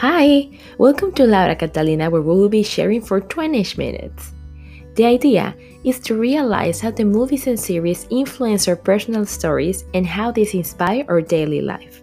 Hi, 0.00 0.48
welcome 0.78 1.10
to 1.14 1.26
Laura 1.26 1.56
Catalina, 1.56 2.08
where 2.08 2.22
we 2.22 2.28
will 2.28 2.48
be 2.48 2.62
sharing 2.62 3.02
for 3.02 3.20
20 3.20 3.76
minutes. 3.76 4.32
The 4.94 5.04
idea 5.04 5.56
is 5.82 5.98
to 6.06 6.14
realize 6.14 6.80
how 6.80 6.92
the 6.92 7.02
movies 7.02 7.48
and 7.48 7.58
series 7.58 8.06
influence 8.08 8.68
our 8.68 8.76
personal 8.76 9.26
stories 9.26 9.86
and 9.94 10.06
how 10.06 10.30
these 10.30 10.54
inspire 10.54 11.04
our 11.08 11.20
daily 11.20 11.62
life. 11.62 12.00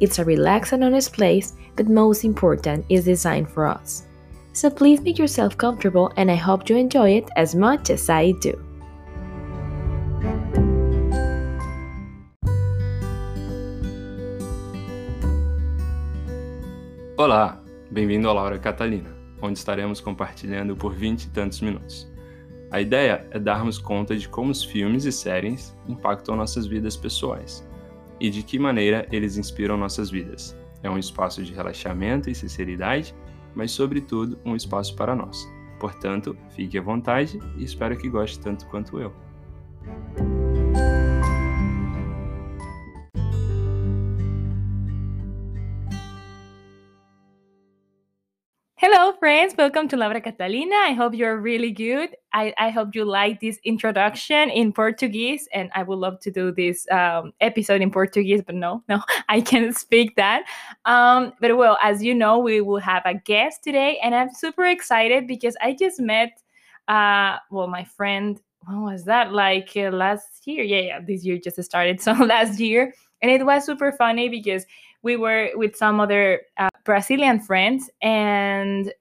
It's 0.00 0.18
a 0.18 0.24
relaxed 0.24 0.72
and 0.72 0.82
honest 0.82 1.12
place, 1.12 1.52
but 1.76 1.90
most 1.90 2.24
important, 2.24 2.86
is 2.88 3.04
designed 3.04 3.50
for 3.50 3.66
us. 3.66 4.06
So 4.54 4.70
please 4.70 5.02
make 5.02 5.18
yourself 5.18 5.58
comfortable, 5.58 6.14
and 6.16 6.30
I 6.30 6.36
hope 6.36 6.70
you 6.70 6.76
enjoy 6.76 7.18
it 7.18 7.28
as 7.36 7.54
much 7.54 7.90
as 7.90 8.08
I 8.08 8.32
do. 8.40 8.65
Olá, 17.18 17.62
bem-vindo 17.90 18.28
ao 18.28 18.34
Laura 18.34 18.58
Catalina, 18.58 19.08
onde 19.40 19.58
estaremos 19.58 20.02
compartilhando 20.02 20.76
por 20.76 20.92
20 20.92 21.22
e 21.22 21.30
tantos 21.30 21.62
minutos. 21.62 22.06
A 22.70 22.78
ideia 22.78 23.26
é 23.30 23.38
darmos 23.38 23.78
conta 23.78 24.14
de 24.14 24.28
como 24.28 24.50
os 24.50 24.62
filmes 24.62 25.06
e 25.06 25.12
séries 25.12 25.74
impactam 25.88 26.36
nossas 26.36 26.66
vidas 26.66 26.94
pessoais 26.94 27.66
e 28.20 28.28
de 28.28 28.42
que 28.42 28.58
maneira 28.58 29.08
eles 29.10 29.38
inspiram 29.38 29.78
nossas 29.78 30.10
vidas. 30.10 30.54
É 30.82 30.90
um 30.90 30.98
espaço 30.98 31.42
de 31.42 31.54
relaxamento 31.54 32.28
e 32.28 32.34
sinceridade, 32.34 33.14
mas, 33.54 33.70
sobretudo, 33.70 34.38
um 34.44 34.54
espaço 34.54 34.94
para 34.94 35.16
nós. 35.16 35.48
Portanto, 35.80 36.36
fique 36.50 36.76
à 36.76 36.82
vontade 36.82 37.40
e 37.56 37.64
espero 37.64 37.96
que 37.96 38.10
goste 38.10 38.38
tanto 38.40 38.66
quanto 38.66 39.00
eu. 39.00 39.10
Friends. 49.36 49.54
Welcome 49.58 49.86
to 49.88 49.98
Laura 49.98 50.18
Catalina. 50.18 50.74
I 50.76 50.94
hope 50.94 51.12
you're 51.12 51.36
really 51.36 51.70
good. 51.70 52.16
I, 52.32 52.54
I 52.56 52.70
hope 52.70 52.94
you 52.94 53.04
like 53.04 53.38
this 53.38 53.58
introduction 53.64 54.48
in 54.48 54.72
Portuguese, 54.72 55.46
and 55.52 55.70
I 55.74 55.82
would 55.82 55.98
love 55.98 56.20
to 56.20 56.30
do 56.30 56.52
this 56.52 56.86
um, 56.90 57.32
episode 57.42 57.82
in 57.82 57.90
Portuguese, 57.90 58.40
but 58.40 58.54
no, 58.54 58.82
no, 58.88 59.02
I 59.28 59.42
can't 59.42 59.76
speak 59.76 60.16
that. 60.16 60.44
Um, 60.86 61.34
but 61.38 61.54
well, 61.58 61.76
as 61.82 62.02
you 62.02 62.14
know, 62.14 62.38
we 62.38 62.62
will 62.62 62.78
have 62.78 63.02
a 63.04 63.12
guest 63.12 63.62
today, 63.62 63.98
and 64.02 64.14
I'm 64.14 64.32
super 64.32 64.64
excited 64.64 65.26
because 65.26 65.54
I 65.60 65.74
just 65.74 66.00
met, 66.00 66.40
uh, 66.88 67.36
well, 67.50 67.66
my 67.66 67.84
friend. 67.84 68.40
When 68.64 68.84
was 68.84 69.04
that? 69.04 69.34
Like 69.34 69.72
uh, 69.76 69.90
last 69.90 70.46
year? 70.46 70.64
Yeah, 70.64 70.80
yeah. 70.80 71.00
This 71.06 71.26
year 71.26 71.36
just 71.36 71.62
started, 71.62 72.00
so 72.06 72.12
last 72.12 72.58
year, 72.58 72.94
and 73.20 73.30
it 73.30 73.44
was 73.44 73.66
super 73.66 73.92
funny 73.92 74.30
because 74.30 74.64
we 75.02 75.16
were 75.16 75.50
with 75.56 75.76
some 75.76 76.00
other 76.00 76.40
uh, 76.56 76.70
Brazilian 76.84 77.38
friends 77.38 77.90
and 78.00 78.94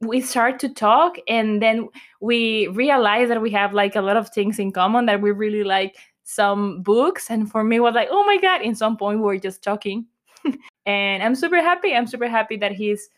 we 0.00 0.20
start 0.20 0.58
to 0.58 0.68
talk 0.68 1.16
and 1.28 1.60
then 1.60 1.88
we 2.20 2.68
realize 2.68 3.28
that 3.28 3.42
we 3.42 3.50
have 3.50 3.74
like 3.74 3.96
a 3.96 4.00
lot 4.00 4.16
of 4.16 4.28
things 4.30 4.58
in 4.58 4.72
common 4.72 5.06
that 5.06 5.20
we 5.20 5.30
really 5.30 5.62
like 5.62 5.96
some 6.24 6.82
books 6.82 7.30
and 7.30 7.50
for 7.50 7.62
me 7.62 7.80
was 7.80 7.94
like 7.94 8.08
oh 8.10 8.24
my 8.24 8.38
god 8.38 8.62
in 8.62 8.74
some 8.74 8.96
point 8.96 9.18
we 9.18 9.24
were 9.24 9.38
just 9.38 9.62
talking 9.62 10.06
and 10.86 11.22
i'm 11.22 11.34
super 11.34 11.60
happy 11.60 11.94
i'm 11.94 12.06
super 12.06 12.28
happy 12.28 12.56
that 12.56 12.72
he's 12.72 13.10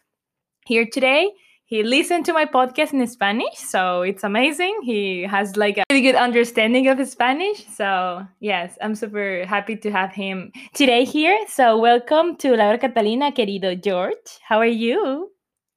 here 0.67 0.87
today 0.87 1.31
he 1.67 1.83
listened 1.83 2.27
to 2.27 2.35
my 2.35 2.45
podcast 2.45 2.93
in 2.93 3.07
Spanish, 3.07 3.57
so 3.57 4.03
it's 4.03 4.25
amazing. 4.25 4.81
He 4.83 5.23
has 5.23 5.57
like 5.57 5.79
a 5.79 5.85
really 5.91 6.03
good 6.03 6.17
understanding 6.17 6.87
of 6.89 7.01
Spanish. 7.09 7.67
So, 7.69 8.27
yes, 8.41 8.77
I'm 8.83 8.95
super 8.95 9.47
happy 9.47 9.77
to 9.77 9.91
have 9.91 10.13
him 10.13 10.53
today 10.75 11.05
here. 11.05 11.39
So, 11.49 11.79
welcome 11.79 12.37
to 12.45 12.55
Laura 12.57 12.77
Catalina, 12.77 13.33
querido 13.33 13.83
George. 13.83 14.39
How 14.43 14.59
are 14.59 14.67
you? 14.67 15.32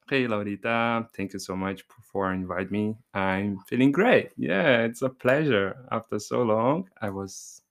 Hey, 0.08 0.28
Laurita. 0.28 1.08
Thank 1.16 1.34
you 1.34 1.40
so 1.40 1.56
much 1.56 1.84
for 2.12 2.32
inviting 2.32 2.72
me. 2.72 2.96
I'm 3.16 3.58
feeling 3.68 3.92
great. 3.92 4.30
Yeah, 4.38 4.84
it's 4.84 5.02
a 5.02 5.10
pleasure. 5.10 5.76
After 5.92 6.20
so 6.20 6.44
long, 6.44 6.88
I 7.02 7.10
was, 7.10 7.64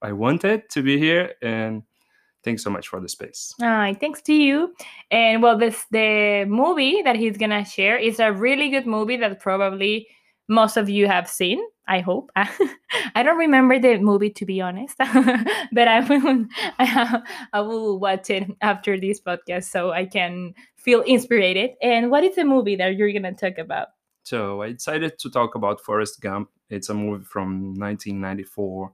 I 0.00 0.12
wanted 0.12 0.70
to 0.70 0.82
be 0.82 0.98
here 0.98 1.34
and 1.42 1.82
thanks 2.42 2.62
so 2.62 2.70
much 2.70 2.88
for 2.88 3.00
the 3.00 3.08
space. 3.08 3.52
Hi, 3.60 3.94
thanks 4.00 4.22
to 4.22 4.32
you. 4.32 4.74
And 5.10 5.42
well, 5.42 5.58
this 5.58 5.84
the 5.90 6.46
movie 6.48 7.02
that 7.02 7.16
he's 7.16 7.36
gonna 7.36 7.66
share 7.66 7.98
is 7.98 8.18
a 8.18 8.32
really 8.32 8.70
good 8.70 8.86
movie 8.86 9.18
that 9.18 9.38
probably 9.38 10.08
most 10.48 10.78
of 10.78 10.88
you 10.88 11.06
have 11.06 11.28
seen. 11.28 11.60
I 11.86 12.00
hope. 12.00 12.30
I 12.36 13.22
don't 13.22 13.38
remember 13.38 13.78
the 13.78 13.98
movie 13.98 14.30
to 14.30 14.46
be 14.46 14.60
honest, 14.60 14.96
but 14.98 15.88
I 15.88 16.00
will. 16.00 16.46
I, 16.78 17.22
I 17.52 17.60
will 17.60 17.98
watch 17.98 18.30
it 18.30 18.44
after 18.60 18.98
this 18.98 19.20
podcast 19.20 19.64
so 19.64 19.90
I 19.90 20.06
can 20.06 20.54
feel 20.78 21.02
inspired. 21.02 21.70
And 21.82 22.10
what 22.10 22.24
is 22.24 22.36
the 22.36 22.44
movie 22.44 22.76
that 22.76 22.96
you're 22.96 23.12
gonna 23.12 23.34
talk 23.34 23.58
about? 23.58 23.88
So 24.22 24.62
I 24.62 24.72
decided 24.72 25.18
to 25.18 25.30
talk 25.30 25.54
about 25.54 25.80
Forrest 25.80 26.20
Gump. 26.20 26.50
It's 26.70 26.88
a 26.88 26.94
movie 26.94 27.24
from 27.24 27.74
1994 27.74 28.92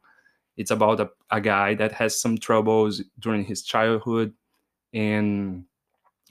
it's 0.57 0.71
about 0.71 1.01
a, 1.01 1.11
a 1.31 1.41
guy 1.41 1.75
that 1.75 1.93
has 1.93 2.21
some 2.21 2.39
troubles 2.39 3.03
during 3.19 3.45
his 3.45 3.63
childhood 3.63 4.33
and 4.93 5.65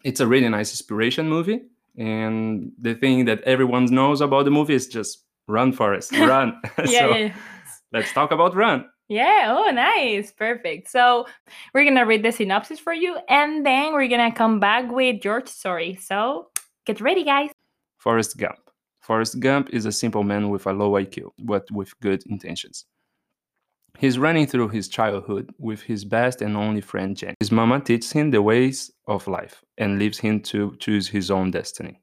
it's 0.03 0.19
a 0.19 0.27
really 0.27 0.49
nice 0.49 0.71
inspiration 0.71 1.29
movie 1.29 1.61
and 1.97 2.71
the 2.79 2.95
thing 2.95 3.25
that 3.25 3.41
everyone 3.41 3.85
knows 3.85 4.21
about 4.21 4.45
the 4.45 4.51
movie 4.51 4.73
is 4.73 4.87
just 4.87 5.23
run 5.47 5.71
forrest 5.71 6.11
run 6.13 6.59
yeah, 6.85 6.85
so 6.99 7.15
yeah. 7.15 7.35
let's 7.91 8.11
talk 8.13 8.31
about 8.31 8.55
run 8.55 8.85
yeah 9.09 9.55
oh 9.57 9.71
nice 9.71 10.31
perfect. 10.31 10.89
So 10.89 11.25
we're 11.73 11.85
gonna 11.85 12.05
read 12.05 12.23
the 12.23 12.31
synopsis 12.31 12.79
for 12.79 12.93
you 12.93 13.17
and 13.29 13.65
then 13.65 13.93
we're 13.93 14.07
gonna 14.07 14.33
come 14.33 14.59
back 14.59 14.91
with 14.91 15.21
george 15.21 15.47
story. 15.47 15.95
So 15.95 16.49
get 16.85 17.01
ready 17.01 17.23
guys. 17.23 17.49
Forrest 17.97 18.37
gump. 18.37 18.59
Forrest 19.01 19.39
gump 19.39 19.69
is 19.71 19.85
a 19.85 19.91
simple 19.91 20.23
man 20.23 20.49
with 20.49 20.65
a 20.67 20.73
low 20.73 20.91
iq 20.91 21.23
but 21.39 21.69
with 21.71 21.99
good 21.99 22.23
intentions. 22.27 22.85
He's 23.99 24.17
running 24.17 24.47
through 24.47 24.69
his 24.69 24.87
childhood 24.87 25.53
with 25.59 25.81
his 25.83 26.03
best 26.03 26.41
and 26.41 26.57
only 26.57 26.81
friend 26.81 27.15
Jenny. 27.15 27.35
His 27.39 27.51
mama 27.51 27.79
teaches 27.79 28.11
him 28.11 28.31
the 28.31 28.41
ways 28.41 28.91
of 29.07 29.27
life 29.27 29.63
and 29.77 29.99
leaves 29.99 30.17
him 30.17 30.39
to 30.41 30.75
choose 30.79 31.07
his 31.07 31.29
own 31.29 31.51
destiny. 31.51 32.02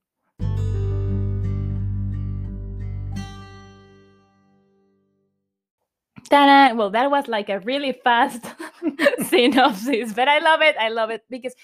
Ta-da! 6.31 6.75
Well, 6.75 6.91
that 6.91 7.11
was 7.11 7.27
like 7.27 7.49
a 7.49 7.59
really 7.61 7.93
fast 8.05 8.45
synopsis, 9.27 10.13
but 10.13 10.29
I 10.29 10.39
love 10.39 10.63
it. 10.63 10.77
I 10.79 10.89
love 10.89 11.11
it 11.11 11.25
because, 11.29 11.55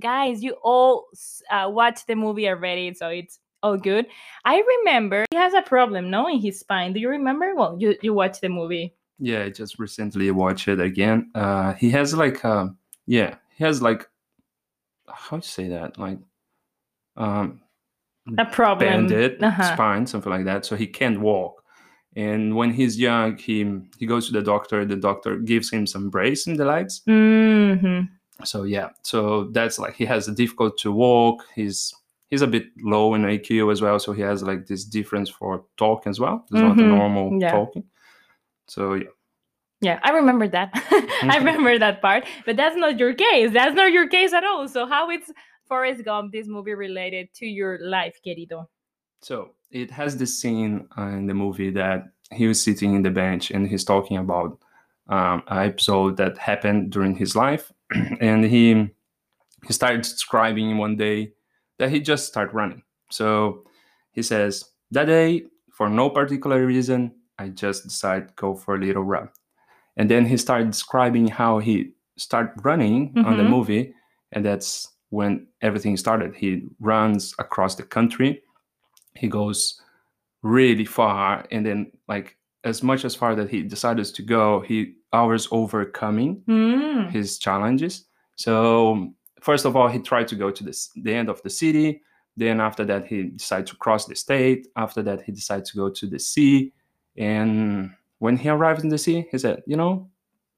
guys, 0.00 0.42
you 0.42 0.56
all 0.62 1.06
uh, 1.50 1.70
watched 1.72 2.08
the 2.08 2.16
movie 2.16 2.48
already, 2.48 2.92
so 2.94 3.08
it's 3.08 3.38
all 3.62 3.76
good. 3.76 4.06
I 4.44 4.60
remember 4.60 5.24
he 5.30 5.36
has 5.36 5.54
a 5.54 5.62
problem, 5.62 6.10
no, 6.10 6.28
in 6.28 6.40
his 6.40 6.58
spine. 6.58 6.92
Do 6.92 7.00
you 7.00 7.08
remember? 7.08 7.54
Well, 7.54 7.76
you 7.78 7.96
you 8.02 8.12
watched 8.12 8.40
the 8.40 8.48
movie. 8.48 8.94
Yeah, 9.20 9.44
I 9.44 9.50
just 9.50 9.78
recently 9.78 10.30
watched 10.30 10.68
it 10.68 10.80
again. 10.80 11.30
Uh, 11.34 11.74
he 11.74 11.90
has 11.90 12.14
like, 12.14 12.44
uh, 12.44 12.68
yeah, 13.06 13.36
he 13.56 13.64
has 13.64 13.82
like, 13.82 14.08
how 15.08 15.38
to 15.38 15.48
say 15.48 15.68
that? 15.68 15.98
Like, 15.98 16.18
um, 17.16 17.60
a 18.36 18.44
problem, 18.44 19.06
banded 19.08 19.42
uh-huh. 19.42 19.74
spine, 19.74 20.06
something 20.06 20.30
like 20.30 20.44
that. 20.44 20.64
So 20.64 20.76
he 20.76 20.86
can't 20.86 21.20
walk. 21.20 21.64
And 22.18 22.56
when 22.56 22.72
he's 22.72 22.98
young, 22.98 23.36
he 23.36 23.64
he 23.96 24.04
goes 24.04 24.26
to 24.26 24.32
the 24.32 24.42
doctor. 24.42 24.84
The 24.84 24.96
doctor 24.96 25.36
gives 25.36 25.70
him 25.70 25.86
some 25.86 26.10
brace 26.10 26.48
in 26.48 26.56
the 26.56 26.64
legs. 26.64 27.00
Mm-hmm. 27.06 28.12
So 28.44 28.64
yeah, 28.64 28.88
so 29.02 29.44
that's 29.52 29.78
like 29.78 29.94
he 29.94 30.04
has 30.06 30.26
a 30.26 30.32
difficult 30.32 30.78
to 30.78 30.90
walk. 30.90 31.44
He's 31.54 31.94
he's 32.28 32.42
a 32.42 32.48
bit 32.48 32.64
low 32.82 33.14
in 33.14 33.22
IQ 33.22 33.70
as 33.70 33.80
well, 33.80 34.00
so 34.00 34.12
he 34.12 34.22
has 34.22 34.42
like 34.42 34.66
this 34.66 34.84
difference 34.84 35.30
for 35.30 35.64
talking 35.76 36.10
as 36.10 36.18
well. 36.18 36.44
It's 36.50 36.60
mm-hmm. 36.60 36.66
not 36.66 36.78
a 36.80 36.88
normal 36.88 37.40
yeah. 37.40 37.52
talking. 37.52 37.84
So 38.66 38.94
yeah. 38.94 39.10
Yeah, 39.80 40.00
I 40.02 40.10
remember 40.10 40.48
that. 40.48 40.70
I 41.22 41.36
remember 41.38 41.78
that 41.78 42.02
part, 42.02 42.24
but 42.44 42.56
that's 42.56 42.74
not 42.74 42.98
your 42.98 43.14
case. 43.14 43.52
That's 43.52 43.76
not 43.76 43.92
your 43.92 44.08
case 44.08 44.32
at 44.32 44.42
all. 44.42 44.66
So 44.66 44.86
how 44.86 45.08
is 45.08 45.32
Forrest 45.68 46.04
Gump, 46.04 46.32
this 46.32 46.48
movie, 46.48 46.74
related 46.74 47.32
to 47.34 47.46
your 47.46 47.78
life, 47.80 48.18
querido? 48.26 48.66
So 49.20 49.50
it 49.70 49.90
has 49.90 50.16
this 50.16 50.40
scene 50.40 50.88
in 50.96 51.26
the 51.26 51.34
movie 51.34 51.70
that 51.70 52.04
he 52.32 52.46
was 52.46 52.62
sitting 52.62 52.94
in 52.94 53.02
the 53.02 53.10
bench 53.10 53.50
and 53.50 53.66
he's 53.66 53.84
talking 53.84 54.16
about 54.16 54.58
um, 55.08 55.42
an 55.48 55.66
episode 55.66 56.16
that 56.18 56.36
happened 56.38 56.90
during 56.92 57.16
his 57.16 57.34
life, 57.34 57.72
and 58.20 58.44
he 58.44 58.88
he 59.66 59.72
started 59.72 60.02
describing 60.02 60.78
one 60.78 60.96
day 60.96 61.32
that 61.78 61.90
he 61.90 62.00
just 62.00 62.26
started 62.26 62.54
running. 62.54 62.82
So 63.10 63.64
he 64.12 64.22
says 64.22 64.64
that 64.90 65.06
day, 65.06 65.44
for 65.72 65.88
no 65.88 66.10
particular 66.10 66.64
reason, 66.66 67.14
I 67.38 67.48
just 67.48 67.84
decided 67.84 68.28
to 68.28 68.34
go 68.34 68.54
for 68.54 68.74
a 68.74 68.78
little 68.78 69.02
run. 69.02 69.28
And 69.96 70.10
then 70.10 70.26
he 70.26 70.36
started 70.36 70.70
describing 70.70 71.28
how 71.28 71.58
he 71.58 71.92
started 72.16 72.64
running 72.64 73.10
mm-hmm. 73.12 73.24
on 73.24 73.36
the 73.36 73.42
mm-hmm. 73.42 73.52
movie, 73.52 73.94
and 74.32 74.44
that's 74.44 74.88
when 75.10 75.46
everything 75.62 75.96
started. 75.96 76.34
He 76.34 76.62
runs 76.80 77.34
across 77.38 77.74
the 77.74 77.82
country. 77.82 78.42
He 79.18 79.28
goes 79.28 79.80
really 80.42 80.84
far, 80.84 81.44
and 81.50 81.66
then 81.66 81.92
like 82.06 82.36
as 82.64 82.82
much 82.82 83.04
as 83.04 83.14
far 83.14 83.34
that 83.34 83.50
he 83.50 83.62
decided 83.62 84.04
to 84.06 84.22
go, 84.22 84.60
he 84.60 84.94
hours 85.12 85.48
overcoming 85.50 86.42
mm. 86.46 87.10
his 87.10 87.38
challenges. 87.38 88.04
So 88.36 89.12
first 89.40 89.64
of 89.64 89.76
all, 89.76 89.88
he 89.88 89.98
tried 89.98 90.28
to 90.28 90.36
go 90.36 90.50
to 90.50 90.64
this, 90.64 90.90
the 90.96 91.14
end 91.14 91.28
of 91.28 91.42
the 91.42 91.50
city. 91.50 92.02
Then 92.36 92.60
after 92.60 92.84
that, 92.84 93.06
he 93.06 93.24
decided 93.24 93.66
to 93.68 93.76
cross 93.76 94.06
the 94.06 94.14
state. 94.14 94.68
After 94.76 95.02
that, 95.02 95.22
he 95.22 95.32
decided 95.32 95.64
to 95.66 95.76
go 95.76 95.88
to 95.90 96.06
the 96.06 96.18
sea. 96.18 96.72
And 97.16 97.90
when 98.18 98.36
he 98.36 98.48
arrived 98.48 98.82
in 98.82 98.90
the 98.90 98.98
sea, 98.98 99.26
he 99.30 99.38
said, 99.38 99.62
"You 99.66 99.76
know, 99.76 100.08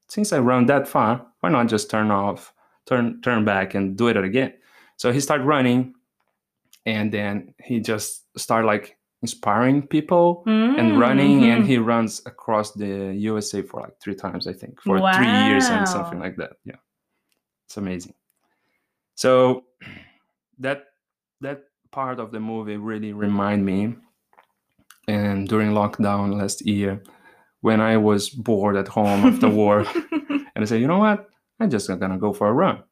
since 0.08 0.32
I 0.32 0.40
run 0.40 0.66
that 0.66 0.88
far, 0.88 1.26
why 1.40 1.50
not 1.50 1.68
just 1.68 1.90
turn 1.90 2.10
off, 2.10 2.52
turn 2.86 3.20
turn 3.22 3.44
back, 3.44 3.74
and 3.74 3.96
do 3.96 4.08
it 4.08 4.16
again?" 4.16 4.52
So 4.96 5.12
he 5.12 5.20
started 5.20 5.46
running, 5.46 5.94
and 6.86 7.12
then 7.12 7.54
he 7.62 7.80
just 7.80 8.26
started 8.38 8.66
like 8.66 8.96
inspiring 9.22 9.86
people 9.86 10.42
and 10.46 10.98
running 10.98 11.44
and 11.50 11.64
Mhm. 11.64 11.66
he 11.66 11.76
runs 11.78 12.22
across 12.24 12.72
the 12.72 13.12
usa 13.14 13.60
for 13.62 13.80
like 13.82 13.96
three 14.02 14.14
times 14.14 14.46
i 14.46 14.52
think 14.52 14.80
for 14.80 14.96
three 15.14 15.34
years 15.48 15.68
and 15.68 15.86
something 15.86 16.18
like 16.18 16.36
that. 16.36 16.52
Yeah. 16.64 16.76
It's 17.66 17.76
amazing. 17.76 18.14
So 19.14 19.64
that 20.58 20.84
that 21.42 21.58
part 21.90 22.18
of 22.18 22.32
the 22.32 22.40
movie 22.40 22.76
really 22.78 23.12
remind 23.12 23.64
me 23.64 23.94
and 25.08 25.48
during 25.48 25.70
lockdown 25.72 26.38
last 26.40 26.64
year 26.66 27.02
when 27.62 27.80
i 27.80 27.96
was 27.96 28.30
bored 28.30 28.76
at 28.76 28.88
home 28.88 29.20
after 29.26 29.48
work 29.48 29.88
and 30.12 30.60
i 30.62 30.64
said 30.64 30.80
you 30.80 30.86
know 30.86 30.98
what? 30.98 31.26
I'm 31.60 31.68
just 31.68 31.88
gonna 31.88 32.18
go 32.18 32.32
for 32.32 32.48
a 32.48 32.52
run 32.52 32.82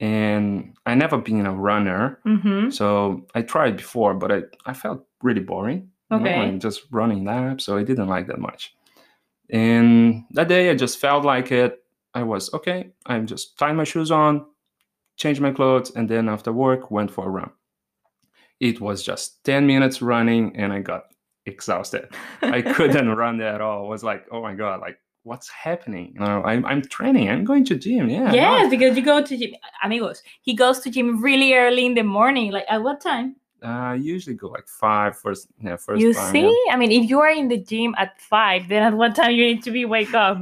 and 0.00 0.74
i 0.84 0.94
never 0.94 1.16
been 1.18 1.46
a 1.46 1.52
runner 1.52 2.18
Mhm. 2.26 2.72
so 2.72 3.26
I 3.34 3.42
tried 3.42 3.76
before, 3.76 4.14
but 4.14 4.30
I, 4.32 4.42
I 4.66 4.72
felt 4.74 5.06
really 5.22 5.40
boring. 5.40 5.90
you 6.10 6.18
know, 6.18 6.24
Okay. 6.26 6.38
like 6.52 6.58
just 6.60 6.82
running 6.90 7.24
laps, 7.24 7.64
so 7.64 7.76
I 7.78 7.82
didn't 7.82 8.08
like 8.08 8.26
that 8.28 8.38
much. 8.38 8.74
And 9.50 10.24
that 10.30 10.48
day 10.48 10.70
I 10.70 10.74
just 10.74 10.98
felt 10.98 11.24
like 11.24 11.50
it. 11.52 11.82
I 12.14 12.22
was 12.22 12.52
okay. 12.54 12.90
I 13.06 13.18
just 13.20 13.58
tied 13.58 13.74
my 13.76 13.84
shoes 13.84 14.10
on, 14.10 14.44
changed 15.16 15.40
my 15.40 15.52
clothes, 15.52 15.90
and 15.96 16.08
then 16.08 16.28
after 16.28 16.52
work 16.52 16.90
went 16.90 17.10
for 17.10 17.26
a 17.26 17.30
run. 17.30 17.50
It 18.60 18.80
was 18.80 19.02
just 19.02 19.44
10 19.44 19.66
minutes 19.66 20.00
running 20.02 20.56
and 20.56 20.72
I 20.72 20.80
got 20.80 21.04
exhausted. 21.44 22.08
I 22.42 22.62
couldn't 22.74 23.08
run 23.16 23.40
at 23.40 23.60
all. 23.60 23.84
I 23.86 23.88
was 23.88 24.02
like, 24.04 24.26
oh 24.32 24.42
my 24.42 24.54
god, 24.54 24.80
like 24.80 24.98
what's 25.26 25.48
happening? 25.48 26.12
You 26.14 26.20
know, 26.20 26.42
I'm 26.44 26.64
I'm 26.64 26.82
training, 26.82 27.28
I'm 27.28 27.44
going 27.44 27.64
to 27.66 27.76
gym. 27.76 28.08
Yeah. 28.08 28.32
yes, 28.32 28.64
no. 28.64 28.70
because 28.70 28.96
you 28.96 29.04
go 29.04 29.22
to 29.22 29.36
gym, 29.36 29.54
amigos. 29.82 30.22
He 30.42 30.54
goes 30.54 30.80
to 30.80 30.90
gym 30.90 31.20
really 31.20 31.52
early 31.54 31.84
in 31.84 31.94
the 31.94 32.02
morning. 32.02 32.52
Like 32.52 32.64
at 32.68 32.82
what 32.82 33.00
time? 33.00 33.36
Uh, 33.62 33.66
I 33.66 33.94
usually 33.94 34.36
go 34.36 34.48
like 34.48 34.68
five 34.68 35.18
first 35.18 35.48
yeah, 35.60 35.76
first 35.76 36.00
you 36.00 36.14
time, 36.14 36.32
see? 36.32 36.64
yeah. 36.66 36.74
I 36.74 36.76
mean, 36.76 36.92
if 36.92 37.10
you 37.10 37.20
are 37.20 37.30
in 37.30 37.48
the 37.48 37.58
gym 37.58 37.94
at 37.98 38.20
five, 38.20 38.68
then 38.68 38.82
at 38.82 38.94
what 38.94 39.16
time 39.16 39.32
you 39.32 39.44
need 39.44 39.62
to 39.64 39.70
be 39.70 39.84
wake 39.84 40.14
up? 40.14 40.38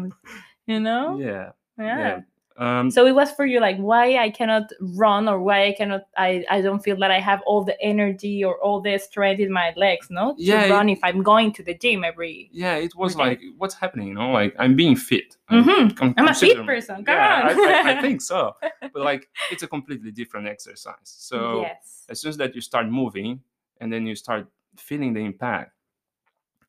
You 0.66 0.80
know? 0.80 1.18
Yeah. 1.24 1.52
Yeah. 1.78 1.98
yeah. 1.98 2.20
Um, 2.56 2.90
So 2.90 3.04
it 3.06 3.14
was 3.14 3.32
for 3.32 3.44
you 3.44 3.58
like 3.60 3.78
why 3.78 4.16
I 4.16 4.30
cannot 4.30 4.70
run 4.94 5.28
or 5.28 5.40
why 5.40 5.66
I 5.66 5.72
cannot 5.72 6.02
I, 6.16 6.44
I 6.48 6.60
don't 6.60 6.78
feel 6.78 6.96
that 6.98 7.10
I 7.10 7.18
have 7.18 7.40
all 7.46 7.64
the 7.64 7.74
energy 7.82 8.44
or 8.44 8.54
all 8.62 8.80
the 8.80 8.96
strength 8.98 9.40
in 9.40 9.50
my 9.50 9.72
legs, 9.76 10.06
no? 10.10 10.34
To 10.36 10.42
Yeah, 10.42 10.62
it- 10.66 10.70
run 10.70 10.88
if 10.88 11.00
I'm 11.02 11.22
going 11.22 11.52
to 11.54 11.62
the 11.64 11.74
gym 11.74 12.04
every 12.04 12.48
yeah, 12.52 12.76
it 12.76 12.94
was 12.94 13.16
like, 13.16 13.40
what's 13.58 13.74
happening? 13.74 14.08
You 14.08 14.14
know, 14.14 14.30
like 14.30 14.54
I'm 14.58 14.76
being 14.76 14.94
fit. 14.96 15.36
I'm, 15.48 15.64
Mhm. 15.64 15.96
con- 15.96 16.14
I'm 16.16 16.28
a 16.28 16.34
fit 16.34 16.64
person. 16.64 17.04
Come 17.04 17.14
yeah, 17.16 17.50
on. 17.50 17.58
I, 17.58 17.90
I, 17.92 17.98
I 17.98 18.00
think 18.02 18.20
so. 18.22 18.54
But 18.92 19.02
like, 19.02 19.28
it's 19.50 19.64
a 19.64 19.68
completely 19.68 20.12
different 20.12 20.46
exercise. 20.46 20.94
So 21.30 21.62
yes. 21.62 22.04
as 22.08 22.20
soon 22.20 22.28
as 22.30 22.36
that 22.36 22.54
you 22.54 22.60
start 22.60 22.86
moving, 22.88 23.40
and 23.80 23.92
then 23.92 24.06
you 24.06 24.14
start 24.14 24.46
feeling 24.76 25.12
the 25.14 25.20
impact, 25.20 25.72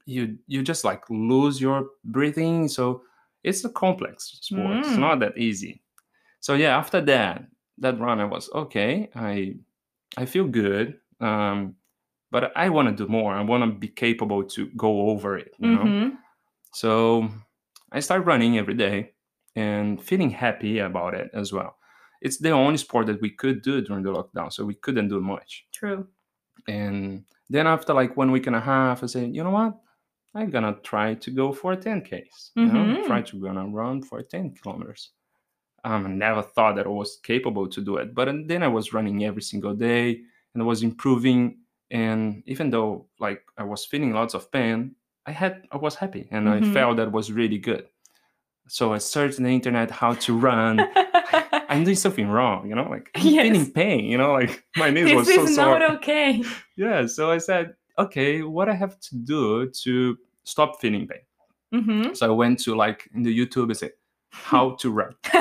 you 0.06 0.38
you 0.48 0.62
just 0.64 0.84
like 0.84 1.04
lose 1.10 1.60
your 1.62 1.90
breathing. 2.04 2.68
So 2.68 3.04
it's 3.46 3.64
a 3.66 3.70
complex 3.70 4.40
sport. 4.42 4.78
It's 4.80 4.90
Mm. 4.98 5.00
not 5.00 5.20
that 5.20 5.38
easy. 5.38 5.82
So 6.42 6.54
yeah, 6.56 6.78
after 6.78 7.02
that, 7.02 7.48
that 7.84 8.00
run, 8.00 8.20
I 8.20 8.26
was 8.26 8.50
okay. 8.54 9.10
I 9.16 9.56
I 10.18 10.26
feel 10.26 10.48
good. 10.48 10.88
Um, 11.20 11.76
but 12.32 12.52
I 12.56 12.70
want 12.70 12.88
to 12.90 12.96
do 13.04 13.08
more. 13.12 13.34
I 13.34 13.44
want 13.44 13.64
to 13.64 13.80
be 13.80 13.88
capable 13.88 14.44
to 14.56 14.62
go 14.78 15.10
over 15.12 15.38
it. 15.38 15.52
You 15.60 15.72
know. 15.76 15.84
Mhm. 15.86 16.18
So 16.74 17.30
I 17.92 18.02
start 18.02 18.26
running 18.26 18.58
every 18.58 18.74
day 18.76 19.14
and 19.56 20.02
feeling 20.02 20.30
happy 20.32 20.80
about 20.80 21.14
it 21.16 21.30
as 21.34 21.52
well. 21.54 21.78
It's 22.22 22.38
the 22.40 22.52
only 22.52 22.78
sport 22.78 23.06
that 23.08 23.22
we 23.22 23.30
could 23.30 23.62
do 23.62 23.82
during 23.82 24.04
the 24.04 24.12
lockdown, 24.12 24.52
so 24.52 24.66
we 24.66 24.76
couldn't 24.76 25.10
do 25.10 25.22
much. 25.22 25.68
True. 25.72 26.08
And 26.68 27.24
then 27.50 27.68
after 27.68 27.94
like 27.94 28.18
one 28.18 28.32
week 28.32 28.48
and 28.48 28.56
a 28.56 28.60
half, 28.62 29.04
I 29.04 29.08
said, 29.08 29.36
you 29.36 29.44
know 29.44 29.52
what? 29.52 29.74
I'm 30.36 30.50
gonna 30.50 30.78
try 30.84 31.14
to 31.16 31.32
go 31.32 31.52
for 31.54 31.76
10Ks. 31.76 32.52
You 32.56 32.66
know, 32.66 32.86
Mhm. 32.86 33.06
try 33.08 33.22
to 33.22 33.40
gonna 33.42 33.68
run 33.68 34.02
for 34.04 34.22
10 34.22 34.52
kilometers. 34.56 35.12
Um, 35.84 36.06
I 36.08 36.10
never 36.10 36.42
thought 36.42 36.76
that 36.76 36.86
I 36.88 36.90
was 36.90 37.20
capable 37.24 37.68
to 37.70 37.82
do 37.82 37.98
it, 37.98 38.14
but 38.14 38.28
then 38.48 38.64
I 38.64 38.68
was 38.68 38.92
running 38.94 39.24
every 39.24 39.42
single 39.42 39.76
day 39.76 40.22
and 40.54 40.62
I 40.64 40.66
was 40.66 40.84
improving. 40.84 41.60
And 41.92 42.44
even 42.48 42.70
though 42.70 43.08
like 43.20 43.42
I 43.58 43.64
was 43.64 43.86
feeling 43.86 44.12
lots 44.14 44.34
of 44.34 44.52
pain, 44.52 44.96
I 45.26 45.32
had 45.32 45.64
I 45.72 45.78
was 45.78 45.96
happy 45.96 46.28
and 46.32 46.50
I 46.50 46.60
Mhm. 46.60 46.74
felt 46.74 46.98
that 46.98 47.12
was 47.12 47.32
really 47.32 47.60
good. 47.60 47.88
So 48.68 48.94
I 48.94 48.98
searched 48.98 49.38
on 49.40 49.44
the 49.46 49.52
internet 49.52 49.92
how 49.92 50.14
to 50.26 50.38
run. 50.38 50.80
I'm 51.70 51.84
doing 51.84 51.96
something 51.96 52.28
wrong, 52.28 52.68
you 52.70 52.76
know, 52.76 52.90
like 52.90 53.10
I'm 53.16 53.22
Yes. 53.24 53.44
feeling 53.46 53.72
pain, 53.72 54.06
you 54.06 54.18
know, 54.18 54.34
like 54.34 54.64
my 54.76 54.90
knees 54.90 55.06
this 55.06 55.16
was 55.16 55.28
so 55.28 55.34
sore. 55.34 55.44
This 55.46 55.52
is 55.52 55.58
not 55.58 55.82
okay. 55.98 56.44
Yeah, 56.78 57.06
so 57.06 57.32
I 57.32 57.38
said, 57.38 57.76
okay, 58.00 58.42
what 58.42 58.68
I 58.70 58.74
have 58.74 59.00
to 59.00 59.16
do 59.16 59.70
to 59.84 60.18
stop 60.46 60.80
feeling 60.80 61.08
pain? 61.08 61.24
hmm 61.84 62.14
So 62.14 62.28
I 62.28 62.30
went 62.30 62.60
to 62.64 62.76
like 62.76 63.10
in 63.14 63.24
the 63.24 63.38
YouTube 63.38 63.66
and 63.66 63.78
said, 63.78 63.92
how 64.30 64.72
to 64.82 64.92
run. 64.92 65.16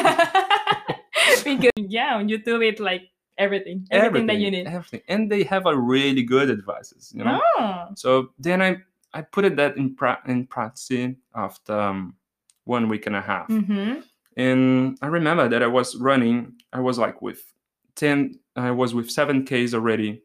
because 1.45 1.71
yeah, 1.77 2.17
on 2.17 2.29
YouTube 2.29 2.65
it's 2.67 2.81
like 2.81 3.11
everything, 3.39 3.87
everything, 3.91 4.27
that 4.27 4.39
you 4.39 4.51
need. 4.51 4.67
everything. 4.67 5.03
And 5.09 5.31
they 5.31 5.43
have 5.45 5.67
a 5.67 5.77
really 5.77 6.23
good 6.23 6.51
advices, 6.51 7.13
you 7.15 7.25
know. 7.25 7.41
Oh. 7.59 7.87
So 7.97 8.31
then 8.39 8.61
I 8.63 8.79
I 9.13 9.23
put 9.23 9.45
it 9.45 9.57
that 9.57 9.77
in 9.77 9.95
pra- 9.95 10.23
in 10.27 10.47
practice 10.47 11.15
after 11.35 11.79
um, 11.79 12.17
one 12.65 12.89
week 12.89 13.07
and 13.07 13.17
a 13.17 13.21
half. 13.21 13.47
hmm 13.49 14.01
and 14.37 14.99
i 15.01 15.07
remember 15.07 15.49
that 15.49 15.63
i 15.63 15.67
was 15.69 15.95
running 15.95 16.53
i 16.73 16.81
was 16.81 16.99
like 16.99 17.23
with 17.23 17.53
10 17.95 18.35
i 18.57 18.69
was 18.73 18.93
with 18.93 19.09
7 19.09 19.45
ks 19.47 19.73
already 19.73 20.23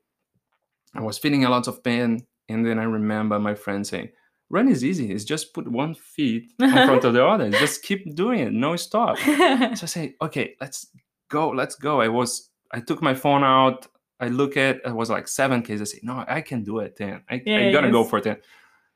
i 0.95 0.99
was 1.01 1.19
feeling 1.19 1.45
a 1.45 1.49
lot 1.49 1.67
of 1.67 1.83
pain 1.83 2.25
and 2.47 2.65
then 2.65 2.79
i 2.79 2.83
remember 2.85 3.37
my 3.37 3.53
friend 3.53 3.85
saying 3.85 4.09
run 4.49 4.67
is 4.67 4.83
easy. 4.83 5.11
It's 5.11 5.23
just 5.23 5.53
put 5.53 5.67
one 5.67 5.95
feet 5.95 6.51
in 6.59 6.71
front 6.71 7.03
of 7.03 7.13
the 7.13 7.25
other. 7.25 7.49
Just 7.49 7.83
keep 7.83 8.15
doing 8.15 8.39
it. 8.39 8.53
No 8.53 8.75
stop. 8.75 9.17
So 9.27 9.83
i 9.83 9.85
say 9.85 10.15
okay 10.21 10.55
let's 10.61 10.87
go. 11.29 11.49
Let's 11.49 11.75
go. 11.75 12.01
I 12.01 12.07
was 12.07 12.49
i 12.71 12.79
took 12.79 13.01
my 13.01 13.13
phone 13.13 13.43
out. 13.43 13.87
I 14.19 14.27
look 14.27 14.57
at 14.57 14.81
it 14.85 14.93
was 14.93 15.09
like 15.09 15.29
7 15.29 15.63
ks 15.63 15.79
i 15.79 15.83
say 15.85 15.99
no 16.03 16.25
i 16.27 16.41
can 16.41 16.61
do 16.61 16.79
it 16.79 16.97
10 16.97 17.21
i, 17.29 17.41
i'm 17.47 17.71
gonna 17.71 17.89
go 17.89 18.03
for 18.03 18.19
10 18.19 18.35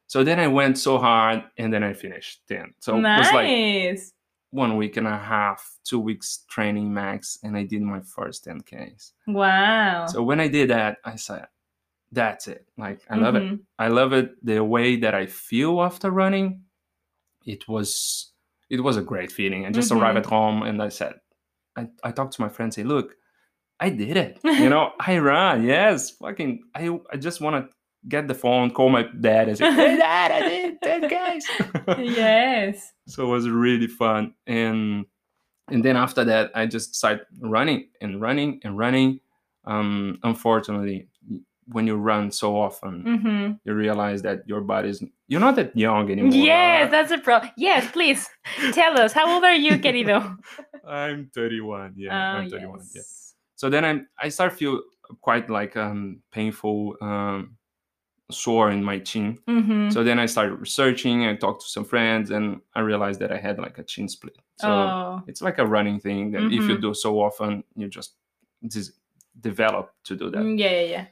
so 0.05 0.21
then 0.21 0.37
i 0.37 0.47
went 0.47 0.77
so 0.77 0.97
hard 0.97 1.45
and 1.57 1.71
then 1.73 1.81
i 1.81 1.93
finished 1.93 2.41
10 2.49 2.73
so 2.79 2.97
it 2.97 3.01
was 3.03 3.31
like 3.31 3.47
one 4.53 4.77
week 4.77 4.97
and 4.97 5.07
a 5.07 5.17
half, 5.17 5.77
two 5.83 5.99
weeks 5.99 6.45
training 6.47 6.93
max, 6.93 7.39
and 7.43 7.57
I 7.57 7.63
did 7.63 7.81
my 7.81 7.99
first 8.01 8.45
10Ks. 8.45 9.13
wow. 9.27 10.05
So 10.05 10.21
when 10.21 10.39
I 10.39 10.47
did 10.47 10.69
that, 10.69 10.97
I 11.03 11.15
said, 11.15 11.47
that's 12.13 12.47
it. 12.47 12.65
Like, 12.77 12.99
I 13.09 13.15
love 13.17 13.35
it. 13.35 13.43
Mhm. 13.43 13.59
I 13.79 13.87
love 13.89 14.13
it. 14.13 14.27
The 14.45 14.63
way 14.63 14.97
that 14.97 15.13
I 15.15 15.25
feel 15.25 15.81
after 15.81 16.11
running, 16.11 16.61
it 17.45 17.67
was 17.67 18.31
it 18.69 18.81
was 18.81 18.97
a 18.97 19.01
great 19.01 19.31
feeling. 19.31 19.65
I 19.65 19.71
just 19.71 19.91
Mhm. 19.91 19.99
arrived 20.01 20.17
at 20.19 20.25
home 20.25 20.63
and 20.63 20.81
I 20.81 20.89
said, 20.89 21.13
I, 21.75 21.87
I 22.03 22.11
talked 22.11 22.33
to 22.33 22.41
my 22.41 22.49
friend, 22.49 22.73
say, 22.73 22.83
look, 22.83 23.15
I 23.79 23.89
did 23.89 24.17
it. 24.17 24.39
You 24.63 24.69
know, 24.69 24.91
I 24.99 25.17
ran. 25.17 25.63
Yes. 25.63 26.11
Fucking 26.17 26.61
I 26.75 26.83
I 27.11 27.17
just 27.17 27.41
wanna 27.41 27.69
get 28.07 28.27
the 28.27 28.35
phone, 28.35 28.71
call 28.71 28.89
my 28.89 29.03
dad 29.21 29.47
and 29.49 29.57
say, 29.57 29.71
Hey 29.71 29.97
dad, 30.07 30.31
I 30.31 30.41
did 30.49 30.81
ten 30.81 31.01
guys. 31.07 31.45
yes. 31.99 32.93
so 33.07 33.23
it 33.25 33.29
was 33.29 33.47
really 33.49 33.87
fun 33.87 34.33
and 34.47 35.05
and 35.71 35.83
then 35.85 35.95
after 35.95 36.23
that 36.25 36.51
i 36.55 36.65
just 36.65 36.93
started 36.95 37.25
running 37.39 37.87
and 38.01 38.19
running 38.21 38.59
and 38.63 38.77
running 38.77 39.19
um 39.65 40.19
unfortunately 40.23 41.07
when 41.67 41.87
you 41.87 41.95
run 41.95 42.31
so 42.31 42.55
often 42.59 43.03
hmm 43.03 43.51
you 43.65 43.73
realize 43.73 44.21
that 44.21 44.43
your 44.47 44.61
body's 44.61 45.03
you're 45.27 45.39
not 45.39 45.55
that 45.55 45.75
young 45.75 46.11
anymore 46.11 46.31
Yes, 46.45 46.91
that's 46.91 47.11
a 47.11 47.17
problem. 47.17 47.51
Yes, 47.57 47.89
please 47.91 48.27
tell 48.73 48.99
us. 48.99 49.13
How 49.13 49.25
old 49.33 49.43
are 49.43 49.55
you, 49.55 49.77
querido? 49.79 50.37
i'm 50.87 51.29
31 51.33 51.93
yeah 51.95 52.11
Oh, 52.11 52.37
i'm 52.39 52.49
31 52.49 52.79
yeah 52.93 52.99
yes. 52.99 53.35
so 53.55 53.69
then 53.69 53.85
i 53.85 54.01
i 54.25 54.29
start 54.29 54.51
feel 54.51 54.81
quite 55.21 55.49
like 55.49 55.77
um 55.77 56.19
painful 56.31 56.97
um 57.01 57.55
sore 58.31 58.69
in 58.71 58.83
my 58.83 58.99
chin 58.99 59.37
Mhm. 59.47 59.91
so 59.93 60.03
then 60.03 60.19
i 60.19 60.25
started 60.27 60.55
researching 60.59 61.25
i 61.25 61.35
talked 61.35 61.61
to 61.61 61.69
some 61.69 61.85
friends 61.85 62.31
and 62.31 62.59
i 62.75 62.81
realized 62.81 63.19
that 63.21 63.31
i 63.31 63.37
had 63.37 63.59
like 63.59 63.77
a 63.79 63.83
chin 63.83 64.07
split 64.09 64.37
so 64.57 64.71
oh. 64.73 65.23
it's 65.27 65.41
like 65.41 65.59
a 65.59 65.65
running 65.65 65.99
thing 66.01 66.31
that 66.33 66.43
if 66.51 66.67
you 66.69 66.75
Mhm. 66.77 66.81
do 66.81 66.93
so 66.93 67.19
often 67.21 67.63
you 67.75 67.87
just 67.87 68.15
just 68.67 68.91
develop 69.39 69.91
to 70.03 70.15
do 70.15 70.29
that 70.31 70.43
Mm, 70.43 70.59
Yeah, 70.59 70.71
yeah, 70.71 70.87
yeah. 70.95 71.05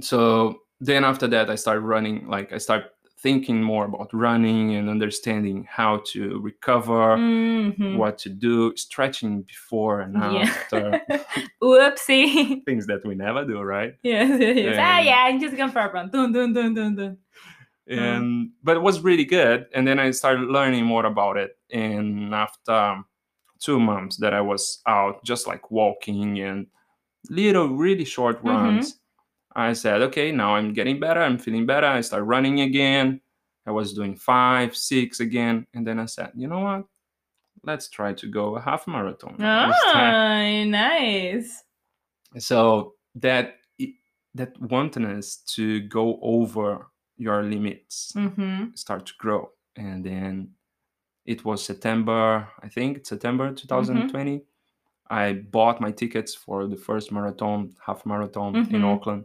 So 0.00 0.60
then 0.80 1.04
after 1.04 1.26
that 1.28 1.50
i 1.50 1.54
started 1.54 1.80
running 1.80 2.26
like 2.28 2.52
i 2.52 2.58
start 2.58 2.84
thinking 3.18 3.62
more 3.62 3.86
about 3.86 4.10
running 4.12 4.74
and 4.74 4.90
understanding 4.90 5.66
how 5.70 5.96
to 6.04 6.38
recover, 6.40 7.16
Mhm. 7.16 7.96
what 7.96 8.18
to 8.18 8.28
do, 8.28 8.76
stretching 8.76 9.40
before 9.42 10.02
and 10.02 10.12
Yeah. 10.14 10.42
after. 10.42 11.00
Whoopsie. 11.62 12.62
Things 12.66 12.86
that 12.86 13.00
we 13.06 13.14
never 13.14 13.42
do, 13.46 13.62
right? 13.62 13.94
yes, 14.02 14.28
yes, 14.38 14.56
yes. 14.66 14.76
Ah, 14.78 14.98
yeah, 15.00 15.24
I'm 15.24 15.40
just 15.40 15.56
going 15.56 15.70
for 15.70 15.78
a 15.80 15.90
run. 15.90 16.10
Dun, 16.10 16.32
dun, 16.32 16.52
dun, 16.52 16.74
dun, 16.74 16.94
dun. 16.96 17.16
Mm. 17.90 17.98
and 17.98 18.50
but 18.62 18.76
it 18.76 18.80
was 18.80 19.00
really 19.00 19.26
good 19.26 19.66
and 19.74 19.86
then 19.86 19.98
i 20.00 20.10
started 20.10 20.48
learning 20.48 20.86
more 20.86 21.04
about 21.04 21.36
it 21.36 21.58
and 21.70 22.34
after 22.34 23.02
two 23.58 23.78
months 23.78 24.16
that 24.16 24.32
i 24.32 24.40
was 24.40 24.80
out 24.86 25.22
just 25.22 25.46
like 25.46 25.70
walking 25.70 26.40
and 26.40 26.66
little 27.28 27.68
really 27.68 28.06
short 28.06 28.42
Mhm. 28.42 28.48
runs 28.50 28.98
i 29.56 29.72
said 29.72 30.02
okay 30.02 30.32
now 30.32 30.54
i'm 30.56 30.72
getting 30.72 30.98
better 31.00 31.20
i'm 31.22 31.38
feeling 31.38 31.66
better 31.66 31.86
i 31.86 32.00
start 32.00 32.24
running 32.24 32.60
again 32.60 33.20
i 33.66 33.70
was 33.70 33.92
doing 33.92 34.14
five 34.16 34.76
six 34.76 35.20
again 35.20 35.66
and 35.74 35.86
then 35.86 35.98
i 35.98 36.06
said 36.06 36.30
you 36.34 36.48
know 36.48 36.60
what 36.60 36.84
let's 37.62 37.88
try 37.88 38.12
to 38.12 38.26
go 38.28 38.56
a 38.56 38.60
half 38.60 38.86
marathon 38.86 39.34
now 39.38 39.68
this 39.68 39.82
time." 39.92 40.14
Ah, 40.14 40.64
nice. 40.68 41.62
so 42.38 42.94
that 43.14 43.56
that 44.34 44.52
wantonness 44.60 45.36
to 45.54 45.80
go 45.82 46.18
over 46.22 46.86
your 47.16 47.42
limits 47.44 48.12
Mm-hmm. 48.16 48.74
start 48.74 49.06
to 49.06 49.12
grow 49.18 49.50
and 49.76 50.04
then 50.04 50.50
it 51.26 51.44
was 51.44 51.64
september 51.64 52.48
i 52.60 52.68
think 52.68 53.06
september 53.06 53.52
2020 53.52 54.42
i 55.10 55.32
bought 55.32 55.80
my 55.80 55.92
tickets 55.92 56.34
for 56.34 56.66
the 56.66 56.76
first 56.76 57.12
marathon 57.12 57.70
half 57.86 58.04
marathon 58.04 58.56
in 58.56 58.82
Mhm. 58.82 58.84
auckland 58.94 59.24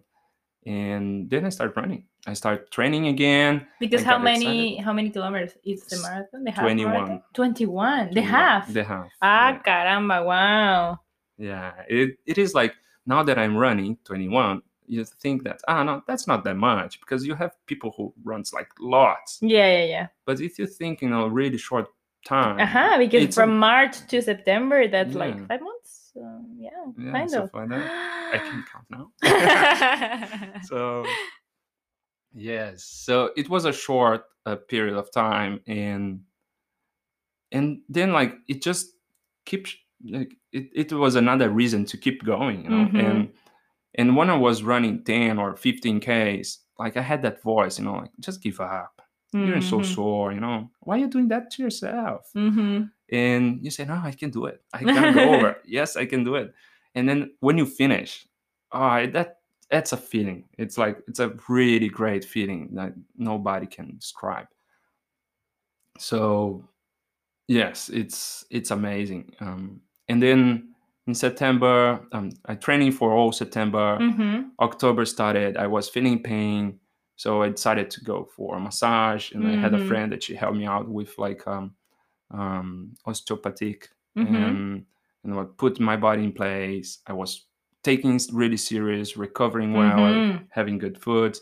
and 0.66 1.30
then 1.30 1.46
i 1.46 1.50
start 1.50 1.74
running 1.78 2.04
i 2.28 2.34
start 2.34 2.70
training 2.72 3.08
again 3.08 3.66
Because 3.80 4.04
how 4.04 4.18
many 4.20 4.76
how 4.78 4.92
many 4.94 5.10
kilometers 5.10 5.54
is 5.64 5.86
the 5.86 5.98
marathon? 6.02 6.44
The 6.44 6.52
half 6.52 6.64
21. 6.64 6.94
marathon? 6.94 7.22
21. 7.34 8.08
The 8.08 8.22
21 8.22 8.28
half. 8.28 8.74
the 8.74 8.84
half 8.84 9.08
ah, 9.22 9.50
yeah. 9.52 9.60
caramba, 9.64 10.26
wow. 10.26 11.00
yeah 11.38 11.72
it, 11.88 12.18
it 12.26 12.38
is 12.38 12.54
like 12.54 12.74
now 13.06 13.24
that 13.24 13.40
i'm 13.40 13.56
running 13.56 13.98
21 14.04 14.62
you 14.86 15.06
think 15.06 15.44
that 15.44 15.62
ah 15.68 15.84
no 15.84 16.02
that's 16.08 16.28
not 16.28 16.44
that 16.44 16.58
much 16.58 17.00
because 17.00 17.26
you 17.26 17.36
have 17.36 17.52
people 17.66 17.94
who 17.96 18.14
runs 18.24 18.52
like 18.54 18.68
lots 18.80 19.40
Yeah, 19.42 19.70
yeah, 19.78 19.86
yeah. 19.86 20.08
but 20.26 20.42
if 20.42 20.60
you 20.60 20.68
think 20.68 21.04
in 21.04 21.14
a 21.14 21.30
really 21.30 21.58
short 21.58 21.88
time 22.26 22.60
Uh-huh, 22.60 22.98
because 22.98 23.24
it's 23.24 23.38
a- 23.38 23.40
from 23.42 23.58
March 23.58 23.96
to 24.12 24.22
September, 24.22 24.88
that's 24.90 25.16
like 25.16 25.36
five 25.48 25.62
months. 25.62 25.92
So, 26.14 26.42
yeah, 26.58 26.70
yeah 26.98 27.12
kind 27.12 27.30
stuff 27.30 27.50
of. 27.54 27.60
like 27.60 27.70
that 27.70 27.92
i 28.34 28.38
can 28.40 28.64
count 28.72 28.86
now 28.90 30.54
so 30.64 31.06
yes 32.34 32.84
so 32.84 33.32
it 33.36 33.50
was 33.50 33.66
a 33.66 33.74
short 33.74 34.24
uh, 34.46 34.56
period 34.56 34.96
of 34.96 35.12
time 35.12 35.60
and 35.68 36.22
and 37.52 37.82
then 37.90 38.12
like 38.14 38.36
it 38.48 38.62
just 38.62 38.94
keeps 39.46 39.76
like 40.06 40.34
it, 40.52 40.70
it 40.74 40.94
was 40.94 41.16
another 41.16 41.50
reason 41.50 41.86
to 41.86 41.98
keep 41.98 42.24
going 42.24 42.64
you 42.64 42.70
know 42.70 42.88
Mhm. 42.88 43.00
and 43.00 43.30
and 43.96 44.16
when 44.16 44.30
i 44.30 44.36
was 44.38 44.64
running 44.64 45.04
10 45.04 45.40
or 45.40 45.56
15 45.56 46.00
ks 46.00 46.60
like 46.78 46.96
i 46.98 47.02
had 47.02 47.22
that 47.24 47.42
voice 47.42 47.80
you 47.80 47.86
know 47.86 47.96
like 47.98 48.12
just 48.20 48.42
give 48.42 48.60
up 48.60 48.99
you're 49.34 49.62
so 49.62 49.82
sore 49.82 50.32
you 50.34 50.40
know. 50.40 50.70
Why 50.82 50.96
are 50.96 51.00
you 51.00 51.08
doing 51.08 51.28
that 51.30 51.52
to 51.52 51.64
yourself? 51.64 52.30
Hmm 52.34 52.84
and 53.12 53.64
you 53.64 53.72
say 53.72 53.86
no 53.86 54.00
i 54.04 54.12
can 54.12 54.30
do 54.30 54.46
it. 54.46 54.62
I 54.74 54.80
can 54.84 55.14
go 55.14 55.34
over. 55.34 55.58
Yes 55.66 55.96
i 55.98 56.06
can 56.06 56.24
do 56.24 56.36
it. 56.36 56.54
And 56.96 57.08
then 57.08 57.32
when 57.40 57.58
you 57.58 57.66
finish 57.66 58.28
oh 58.72 59.06
that 59.08 59.38
that's 59.70 59.94
a 59.94 59.98
feeling. 59.98 60.46
It's 60.58 60.78
like 60.78 60.98
it's 61.08 61.20
a 61.20 61.34
really 61.48 61.90
great 61.90 62.26
feeling 62.26 62.70
that 62.74 62.94
nobody 63.18 63.68
can 63.68 63.96
describe. 63.98 64.48
So 65.98 66.64
yes 67.48 67.90
it's 67.90 68.46
it's 68.50 68.72
amazing. 68.72 69.34
Um, 69.40 69.82
and 70.08 70.22
then 70.22 70.74
in 71.08 71.16
september 71.16 72.00
um, 72.12 72.30
i 72.46 72.56
training 72.56 72.92
for 72.92 73.12
all 73.12 73.32
september. 73.32 73.98
Hmm 73.98 74.50
october 74.60 75.06
started. 75.06 75.58
I 75.58 75.68
was 75.68 75.90
feeling 75.90 76.22
pain 76.22 76.80
so 77.22 77.30
i 77.46 77.50
decided 77.50 77.88
to 77.92 78.02
go 78.12 78.18
for 78.36 78.56
a 78.58 78.60
massage 78.68 79.26
and 79.34 79.44
i 79.48 79.56
had 79.64 79.74
a 79.74 79.78
Mhm. 79.78 79.88
friend 79.90 80.12
that 80.12 80.24
she 80.24 80.36
helped 80.36 80.58
me 80.58 80.66
out 80.76 80.88
with 80.98 81.12
like 81.26 81.42
um, 81.48 81.76
um, 82.32 82.96
osteopathic 83.06 83.90
hmm 84.16 84.26
and 84.26 84.86
and 85.24 85.36
what 85.36 85.58
put 85.58 85.80
my 85.82 85.98
body 85.98 86.24
in 86.24 86.32
place. 86.34 87.00
I 87.08 87.14
was 87.14 87.32
taking 87.84 88.16
it 88.16 88.26
really 88.34 88.58
serious 88.58 89.18
recovering 89.18 89.74
well 89.74 90.06
Mhm. 90.06 90.48
having 90.52 90.78
good 90.80 90.98
food 91.06 91.34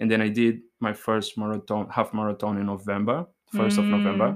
and 0.00 0.10
then 0.10 0.20
i 0.22 0.28
did 0.28 0.60
my 0.80 0.92
first 0.92 1.38
marathon 1.38 1.88
half 1.90 2.12
marathon 2.14 2.58
in 2.58 2.66
november 2.66 3.26
1st 3.58 3.78
of 3.78 3.86
Mm. 3.86 3.92
november 3.96 4.30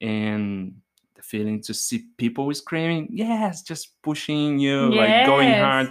and 0.00 0.74
the 1.16 1.22
feeling 1.22 1.60
to 1.62 1.74
see 1.74 1.98
people 2.18 2.52
screaming 2.54 3.08
yes 3.10 3.62
just 3.62 4.00
pushing 4.02 4.58
you 4.58 4.90
like 4.94 5.22
going 5.22 5.54
hard. 5.54 5.88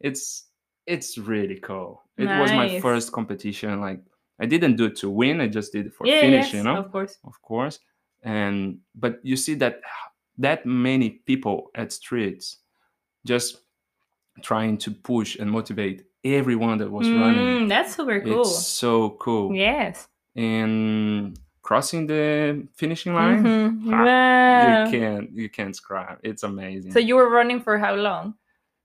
It's 0.00 0.48
it's 0.86 1.18
really 1.18 1.58
cool 1.60 2.02
it 2.20 2.28
was 2.40 2.50
my 2.52 2.80
first 2.80 3.12
competition 3.12 3.80
like 3.80 4.00
i 4.40 4.46
didn't 4.46 4.76
do 4.76 4.84
it 4.86 4.96
to 4.96 5.08
win 5.10 5.40
i 5.40 5.46
just 5.48 5.72
did 5.72 5.86
it 5.86 5.94
for 5.94 6.06
yeah, 6.06 6.20
finish 6.20 6.46
yes, 6.46 6.52
you 6.54 6.62
know 6.62 6.76
of 6.76 6.90
course. 6.92 7.18
of 7.24 7.40
course 7.42 7.78
and 8.22 8.78
but 8.94 9.18
you 9.22 9.36
see 9.36 9.54
that 9.54 9.80
that 10.38 10.64
many 10.66 11.10
people 11.26 11.70
at 11.74 11.92
streets 11.92 12.58
just 13.26 13.62
trying 14.42 14.78
to 14.78 14.90
push 14.90 15.36
and 15.36 15.50
motivate 15.50 16.04
everyone 16.24 16.78
that 16.78 16.90
was 16.90 17.08
running 17.12 17.46
Mm, 17.46 17.68
that's 17.68 17.94
super 17.96 18.20
cool. 18.20 18.40
it's 18.42 18.66
so 18.66 19.10
cool 19.20 19.54
Yes. 19.54 20.08
and 20.36 21.38
crossing 21.62 22.06
the 22.06 22.66
finishing 22.74 23.14
line 23.14 23.44
Mhm. 23.44 23.90
ha, 23.90 24.04
Wow. 24.04 24.62
you 24.66 24.90
can't 24.90 25.30
you 25.32 25.48
can't 25.48 25.72
describe 25.72 26.18
it's 26.22 26.42
amazing 26.42 26.92
So 26.92 26.98
you 26.98 27.16
were 27.16 27.28
running 27.30 27.60
for 27.60 27.78
how 27.78 27.94
long? 27.94 28.34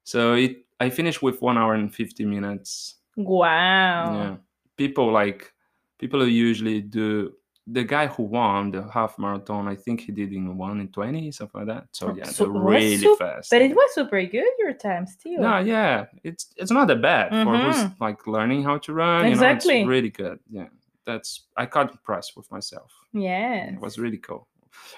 so 0.03 0.33
it 0.33 0.65
i 0.79 0.89
finished 0.89 1.21
with 1.21 1.41
one 1.41 1.57
hour 1.57 1.73
and 1.73 1.93
50 1.93 2.25
minutes 2.25 2.95
Wow. 3.15 4.13
yeah 4.13 4.35
people 4.77 5.11
like 5.11 5.51
people 5.99 6.19
who 6.19 6.25
usually 6.27 6.81
do 6.81 7.33
the 7.67 7.83
guy 7.83 8.05
who 8.07 8.23
won 8.23 8.71
the 8.71 8.83
half 8.91 9.17
marathon 9.17 9.67
i 9.67 9.75
think 9.75 10.01
he 10.01 10.11
did 10.11 10.31
in 10.33 10.55
1 10.57 10.81
in 10.81 10.87
20 10.89 11.31
something 11.31 11.61
like 11.65 11.67
that 11.75 11.87
so 11.91 12.09
Oh, 12.09 12.15
yeah 12.15 12.25
so 12.25 12.43
they're 12.45 12.53
it 12.55 12.59
was 12.59 12.73
really 12.73 12.97
sup- 12.97 13.17
fast 13.17 13.49
But 13.49 13.61
it 13.63 13.75
was 13.75 13.89
super 13.95 14.21
good 14.25 14.45
your 14.59 14.73
time 14.73 15.07
still. 15.07 15.39
no 15.41 15.57
yeah 15.59 16.05
it's 16.23 16.53
it's 16.57 16.71
not 16.71 16.87
that 16.89 17.01
bad 17.01 17.29
for 17.29 17.35
mm-hmm. 17.53 17.71
who's 17.71 17.99
like 17.99 18.27
learning 18.27 18.63
how 18.63 18.77
to 18.79 18.93
run 18.93 19.19
you 19.23 19.29
know 19.29 19.31
Exactly. 19.31 19.79
it's 19.81 19.87
really 19.87 20.09
good 20.11 20.39
yeah 20.51 20.67
that's 21.05 21.47
i 21.57 21.65
got 21.65 21.91
impressed 21.91 22.35
with 22.37 22.51
myself 22.51 22.91
Yeah. 23.13 23.69
it 23.73 23.79
was 23.79 23.97
really 23.97 24.17
cool 24.19 24.47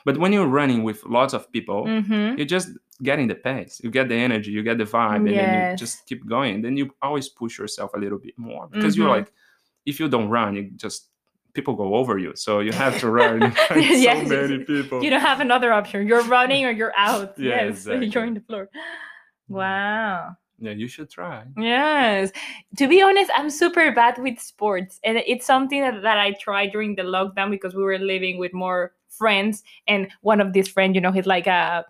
but 0.05 0.17
when 0.17 0.31
you're 0.33 0.47
running 0.47 0.83
with 0.83 1.03
lots 1.05 1.33
of 1.33 1.51
people 1.51 1.85
Mm-hmm. 1.85 2.37
you 2.39 2.45
just 2.45 2.69
get 3.03 3.19
in 3.19 3.27
the 3.27 3.35
pace 3.35 3.79
you 3.83 3.89
get 3.91 4.09
the 4.09 4.15
energy 4.15 4.51
you 4.51 4.63
get 4.63 4.77
the 4.77 4.83
vibe 4.85 5.17
and 5.17 5.27
then 5.27 5.71
you 5.71 5.77
just 5.77 6.05
keep 6.07 6.25
going 6.27 6.61
then 6.63 6.75
you 6.77 6.89
always 7.01 7.29
push 7.29 7.59
yourself 7.59 7.91
a 7.93 7.99
little 7.99 8.17
bit 8.19 8.33
more 8.37 8.67
because 8.71 8.95
you're 8.97 9.07
Mhm. 9.07 9.17
like 9.17 9.31
if 9.85 9.99
you 9.99 10.07
don't 10.09 10.29
run 10.29 10.55
you 10.55 10.63
just 10.75 11.09
people 11.53 11.73
go 11.75 11.95
over 11.95 12.17
you 12.17 12.31
so 12.35 12.59
you 12.59 12.71
have 12.71 12.99
to 12.99 13.09
run 13.19 13.39
Yes. 13.75 14.27
so 14.27 14.47
many 14.47 14.63
people 14.63 15.03
You 15.03 15.09
don't 15.09 15.21
have 15.31 15.41
another 15.41 15.71
option. 15.73 16.07
You're 16.07 16.23
running 16.23 16.65
or 16.65 16.71
you're 16.71 16.93
out. 16.97 17.33
Yeah, 17.37 17.65
yes. 17.65 17.85
You're 17.85 17.95
exactly. 18.01 18.21
on 18.27 18.33
the 18.35 18.41
floor. 18.41 18.69
Wow. 19.47 20.35
yeah 20.59 20.71
you 20.71 20.87
should 20.87 21.09
try 21.09 21.43
Yes. 21.57 22.31
To 22.77 22.87
be 22.87 23.01
honest, 23.01 23.31
I'm 23.35 23.49
super 23.49 23.91
bad 23.91 24.17
with 24.17 24.39
sports. 24.39 24.99
And 25.03 25.17
it's 25.25 25.45
something 25.45 25.81
that, 25.81 26.01
that 26.01 26.17
I 26.17 26.33
tried 26.33 26.71
during 26.71 26.95
the 26.95 27.03
lockdown 27.03 27.49
because 27.51 27.73
we 27.75 27.83
were 27.83 27.97
living 27.97 28.37
with 28.37 28.53
more 28.53 28.93
friends. 29.17 29.63
And 29.87 30.07
one 30.21 30.41
of 30.41 30.53
these 30.53 30.67
friends, 30.67 30.95
you 30.95 31.01
know, 31.01 31.11
he's 31.11 31.25
like 31.25 31.47
a 31.47 31.85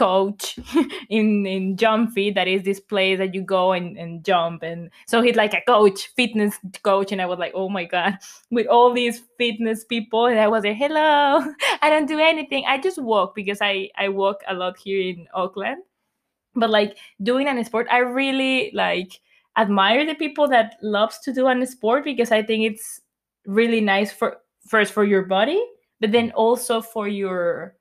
coach 0.00 0.58
in 1.10 1.46
in 1.46 1.76
jump 1.76 2.12
fit 2.14 2.34
that 2.34 2.48
is 2.48 2.62
this 2.62 2.80
place 2.80 3.18
that 3.18 3.34
you 3.34 3.42
go 3.42 3.72
and, 3.72 3.98
and 3.98 4.24
jump 4.24 4.62
and 4.62 4.90
so 5.06 5.20
he's 5.20 5.36
like 5.36 5.52
a 5.52 5.60
coach 5.66 6.08
fitness 6.16 6.58
coach 6.82 7.12
and 7.12 7.20
i 7.20 7.26
was 7.26 7.38
like 7.38 7.52
oh 7.54 7.68
my 7.68 7.84
god 7.84 8.16
with 8.50 8.66
all 8.66 8.94
these 8.94 9.20
fitness 9.36 9.84
people 9.84 10.24
and 10.24 10.40
i 10.40 10.48
was 10.48 10.64
like 10.64 10.76
hello 10.76 11.44
i 11.82 11.90
don't 11.90 12.06
do 12.06 12.18
anything 12.18 12.64
i 12.66 12.78
just 12.80 13.02
walk 13.02 13.34
because 13.34 13.58
i 13.60 13.90
i 13.98 14.08
walk 14.08 14.40
a 14.48 14.54
lot 14.54 14.78
here 14.78 15.02
in 15.02 15.26
auckland 15.34 15.82
but 16.54 16.70
like 16.70 16.96
doing 17.22 17.46
an 17.46 17.62
sport 17.62 17.86
i 17.90 17.98
really 17.98 18.70
like 18.72 19.20
admire 19.58 20.06
the 20.06 20.14
people 20.14 20.48
that 20.48 20.76
loves 20.82 21.18
to 21.18 21.30
do 21.30 21.46
an 21.46 21.66
sport 21.66 22.04
because 22.04 22.32
i 22.32 22.42
think 22.42 22.64
it's 22.64 23.02
really 23.44 23.82
nice 23.82 24.10
for 24.10 24.38
first 24.66 24.94
for 24.94 25.04
your 25.04 25.26
body 25.26 25.62
but 26.00 26.12
then 26.12 26.30
also 26.32 26.80
for 26.80 27.06
your 27.08 27.76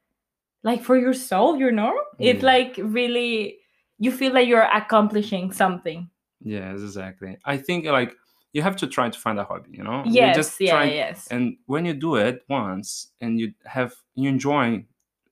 like 0.63 0.83
for 0.83 0.97
your 0.97 1.13
soul 1.13 1.57
you 1.57 1.71
know? 1.71 1.93
It's 2.19 2.43
Yeah. 2.43 2.45
like 2.53 2.75
really 2.81 3.59
you 3.97 4.11
feel 4.11 4.33
like 4.33 4.47
you're 4.47 4.61
accomplishing 4.73 5.51
something. 5.51 6.09
Yes 6.41 6.81
exactly. 6.81 7.37
I 7.45 7.57
think 7.57 7.85
like 7.85 8.15
you 8.53 8.61
have 8.61 8.75
to 8.77 8.87
try 8.87 9.09
to 9.09 9.19
find 9.19 9.39
a 9.39 9.43
hobby 9.43 9.71
you 9.71 9.83
know? 9.83 10.03
You 10.05 10.11
yes 10.13 10.57
yeah 10.59 10.73
try- 10.75 10.91
yes. 10.91 11.27
and 11.31 11.57
when 11.65 11.85
you 11.85 11.93
do 11.93 12.15
it 12.15 12.43
once 12.49 13.11
and 13.21 13.39
you 13.39 13.53
have 13.65 13.93
you 14.15 14.29
enjoy 14.29 14.83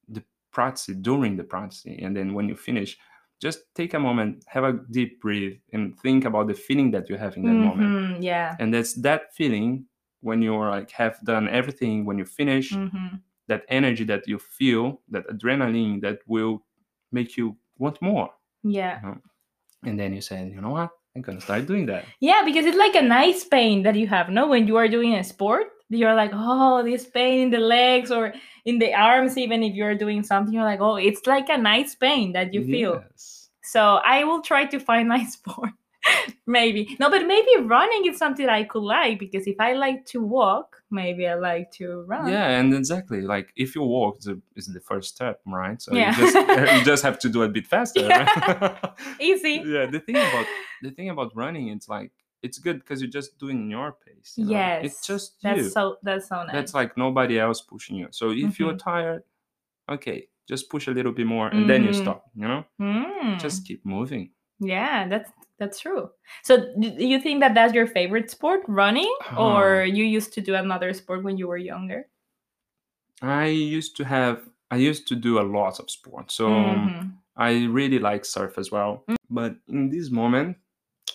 the 0.10 0.24
practice 0.51 0.96
during 1.01 1.36
the 1.38 1.44
practice 1.44 1.86
and 1.86 2.15
then 2.15 2.34
when 2.34 2.48
you 2.50 2.56
finish 2.56 2.98
just 3.39 3.60
take 3.75 3.94
a 3.94 4.00
moment 4.00 4.44
have 4.48 4.63
a 4.63 4.74
deep 4.91 5.22
breathe 5.22 5.58
and 5.74 5.98
think 6.00 6.25
about 6.25 6.48
the 6.48 6.53
feeling 6.53 6.91
that 6.91 7.10
you 7.10 7.17
have 7.17 7.38
in 7.38 7.44
that 7.44 7.53
moment. 7.53 7.91
Mhm, 7.94 8.24
yeah. 8.24 8.56
And 8.60 8.74
that's 8.74 8.94
that 9.01 9.34
feeling 9.36 9.86
when 10.22 10.42
you're 10.42 10.70
like 10.70 10.92
have 10.92 11.20
done 11.24 11.48
everything 11.50 12.06
when 12.06 12.18
you 12.18 12.26
finish 12.26 12.74
Mhm. 12.74 13.22
that 13.48 13.64
energy 13.70 14.04
that 14.06 14.28
you 14.28 14.38
feel 14.40 15.02
that 15.10 15.28
adrenaline 15.28 16.02
that 16.02 16.20
will 16.28 16.64
make 17.12 17.38
you 17.38 17.56
want 17.78 18.02
more 18.02 18.30
Yeah. 18.64 19.16
and 19.84 20.00
then 20.00 20.14
you 20.14 20.22
say 20.22 20.40
you 20.50 20.60
know 20.62 20.72
what 20.72 20.90
i'm 21.16 21.22
gonna 21.22 21.42
start 21.42 21.66
doing 21.68 21.86
that 21.86 22.04
Yeah, 22.20 22.42
because 22.46 22.66
it's 22.66 22.78
like 22.78 22.96
a 22.96 23.02
nice 23.02 23.44
pain 23.46 23.84
that 23.84 23.96
you 23.96 24.08
have, 24.08 24.30
no? 24.30 24.48
When 24.48 24.68
you 24.68 24.76
are 24.78 24.88
doing 24.88 25.14
a 25.16 25.24
sport, 25.24 25.68
you're 25.90 26.14
like, 26.16 26.32
oh, 26.34 26.84
this 26.84 27.06
pain 27.08 27.40
in 27.46 27.50
the 27.50 27.60
legs 27.78 28.12
or 28.12 28.34
in 28.66 28.78
the 28.80 28.94
arms, 28.94 29.38
even 29.38 29.64
if 29.64 29.74
you're 29.74 29.96
doing 29.96 30.22
something, 30.24 30.54
you're 30.54 30.66
like, 30.74 30.82
oh, 30.82 30.98
it's 30.98 31.26
like 31.26 31.48
a 31.50 31.58
nice 31.58 31.96
pain 31.96 32.34
that 32.34 32.54
you 32.54 32.62
feel. 32.66 33.04
So 33.64 33.82
I 34.16 34.24
will 34.26 34.42
try 34.42 34.66
to 34.66 34.80
find 34.80 35.08
my 35.16 35.24
sport. 35.26 35.72
Maybe. 36.46 36.96
No, 37.00 37.10
but 37.10 37.26
maybe 37.28 37.52
running 37.64 38.06
is 38.08 38.18
something 38.18 38.48
I 38.50 38.64
could 38.64 38.84
like 38.84 39.20
because 39.20 39.48
if 39.48 39.60
I 39.60 39.74
like 39.74 40.06
to 40.08 40.22
walk, 40.22 40.82
maybe 40.90 41.28
I 41.28 41.36
like 41.36 41.72
to 41.80 42.02
run. 42.08 42.28
yeah 42.32 42.48
and 42.60 42.74
exactly 42.74 43.22
like 43.22 43.52
if 43.56 43.76
you 43.76 43.84
walk 43.84 44.22
the, 44.22 44.40
is 44.56 44.68
the 44.68 44.80
first 44.80 45.08
step 45.16 45.42
right 45.46 45.82
so 45.82 45.94
Yeah. 45.94 46.12
you 46.12 46.18
just 46.24 46.36
you 46.80 46.86
just 46.86 47.04
have 47.04 47.20
to 47.20 47.30
do 47.30 47.42
it 47.44 47.48
a 47.48 47.50
bit 47.50 47.68
faster 47.68 48.08
right? 48.08 48.78
Easy. 49.20 49.62
yeah 49.76 49.86
the 49.86 50.00
thing 50.00 50.16
about 50.16 50.46
the 50.82 50.92
thing 50.92 51.10
about 51.10 51.36
running 51.36 51.68
it's 51.76 51.90
like 51.90 52.12
it's 52.42 52.58
good 52.60 52.78
because 52.80 53.02
you're 53.02 53.12
just 53.20 53.38
doing 53.38 53.70
your 53.70 53.92
pace 54.06 54.34
you 54.38 54.46
know? 54.46 54.52
Yes. 54.52 54.86
it's 54.86 55.00
just 55.08 55.42
That's 55.44 55.58
you 55.62 55.70
so 55.70 55.98
that's 56.04 56.28
so 56.30 56.38
nice. 56.44 56.54
that's 56.54 56.74
like 56.74 56.96
nobody 56.98 57.38
else 57.40 57.60
pushing 57.62 57.96
you 57.98 58.08
so 58.12 58.32
if 58.32 58.58
you're 58.60 58.74
Mm-hmm. 58.80 58.90
tired 58.92 59.24
okay 59.90 60.28
just 60.48 60.70
push 60.70 60.88
a 60.88 60.92
little 60.92 61.12
bit 61.12 61.26
more 61.28 61.48
and 61.50 61.70
then 61.70 61.84
you 61.84 61.90
Mhm. 61.92 62.02
stop 62.04 62.22
you 62.36 62.48
know 62.48 62.64
Mm. 62.80 63.40
just 63.40 63.66
keep 63.68 63.82
moving 63.86 64.32
Yeah, 64.60 65.08
that's 65.12 65.30
that's 65.60 65.80
true. 65.80 66.10
So, 66.44 66.58
do 66.80 66.88
you 67.06 67.20
think 67.20 67.40
that 67.42 67.54
that's 67.56 67.74
your 67.74 67.88
favorite 67.88 68.30
sport, 68.32 68.62
running, 68.68 69.14
or 69.38 69.82
Ah. 69.82 69.84
you 69.84 70.04
used 70.04 70.34
to 70.34 70.42
do 70.42 70.56
another 70.56 70.94
sport 70.94 71.24
when 71.24 71.38
you 71.38 71.48
were 71.48 71.58
younger? 71.58 72.08
i 73.22 73.46
used 73.48 73.96
to 73.98 74.04
have 74.06 74.48
i 74.70 74.76
used 74.78 75.08
to 75.08 75.16
do 75.16 75.40
a 75.40 75.48
lot 75.58 75.80
of 75.80 75.90
sports 75.90 76.36
so 76.36 76.48
Mhm. 76.50 77.12
I 77.40 77.66
really 77.66 78.00
like 78.00 78.26
surf 78.26 78.58
as 78.58 78.72
well. 78.72 79.04
Mm. 79.08 79.16
But 79.30 79.56
in 79.68 79.90
this 79.90 80.10
moment, 80.10 80.58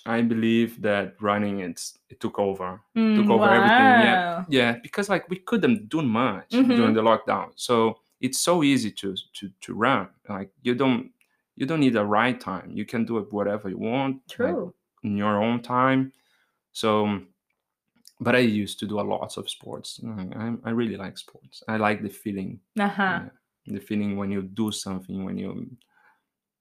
I 0.06 0.22
believe 0.22 0.80
that 0.82 1.14
running 1.20 1.58
it's 1.61 1.99
it 2.11 2.20
took 2.20 2.38
over. 2.38 2.80
Mm, 2.96 3.16
took 3.16 3.28
over 3.30 3.49
everything, 3.50 3.90
yeah. 4.06 4.44
Yeah, 4.49 4.78
because 4.82 5.08
like 5.08 5.28
we 5.28 5.38
couldn't 5.38 5.88
do 5.88 6.00
much 6.02 6.50
Mhm. 6.50 6.76
during 6.76 6.94
the 6.94 7.02
lockdown. 7.02 7.50
So 7.56 7.99
it's 8.20 8.38
so 8.38 8.62
easy 8.62 8.90
to 9.00 9.14
to 9.38 9.50
to 9.64 9.75
run. 9.75 10.08
Like 10.28 10.50
you 10.62 10.75
don't 10.76 11.11
you 11.56 11.66
don't 11.66 11.80
need 11.80 11.97
a 11.97 12.04
right 12.04 12.40
time. 12.40 12.71
You 12.73 12.85
can 12.87 13.04
do 13.04 13.18
it 13.18 13.32
whatever 13.32 13.68
you 13.68 13.78
want. 13.78 14.16
like, 14.16 14.37
True. 14.37 14.75
in 15.02 15.16
your 15.16 15.42
own 15.42 15.61
time. 15.62 16.12
So 16.73 17.21
but 18.21 18.35
I 18.37 18.38
used 18.38 18.78
to 18.80 18.87
do 18.87 19.00
a 19.00 19.02
lot 19.02 19.37
of 19.37 19.50
sports. 19.50 20.00
I, 20.37 20.54
I 20.64 20.71
really 20.71 20.97
like 20.97 21.18
sports. 21.18 21.62
I 21.68 21.76
like 21.76 22.02
the 22.02 22.09
feeling 22.09 22.61
Uh 22.78 22.88
huh. 22.88 23.21
yeah. 23.66 23.75
the 23.75 23.80
feeling 23.80 24.16
when 24.16 24.30
you 24.30 24.42
do 24.42 24.71
something 24.73 25.25
when 25.25 25.37
you 25.38 25.50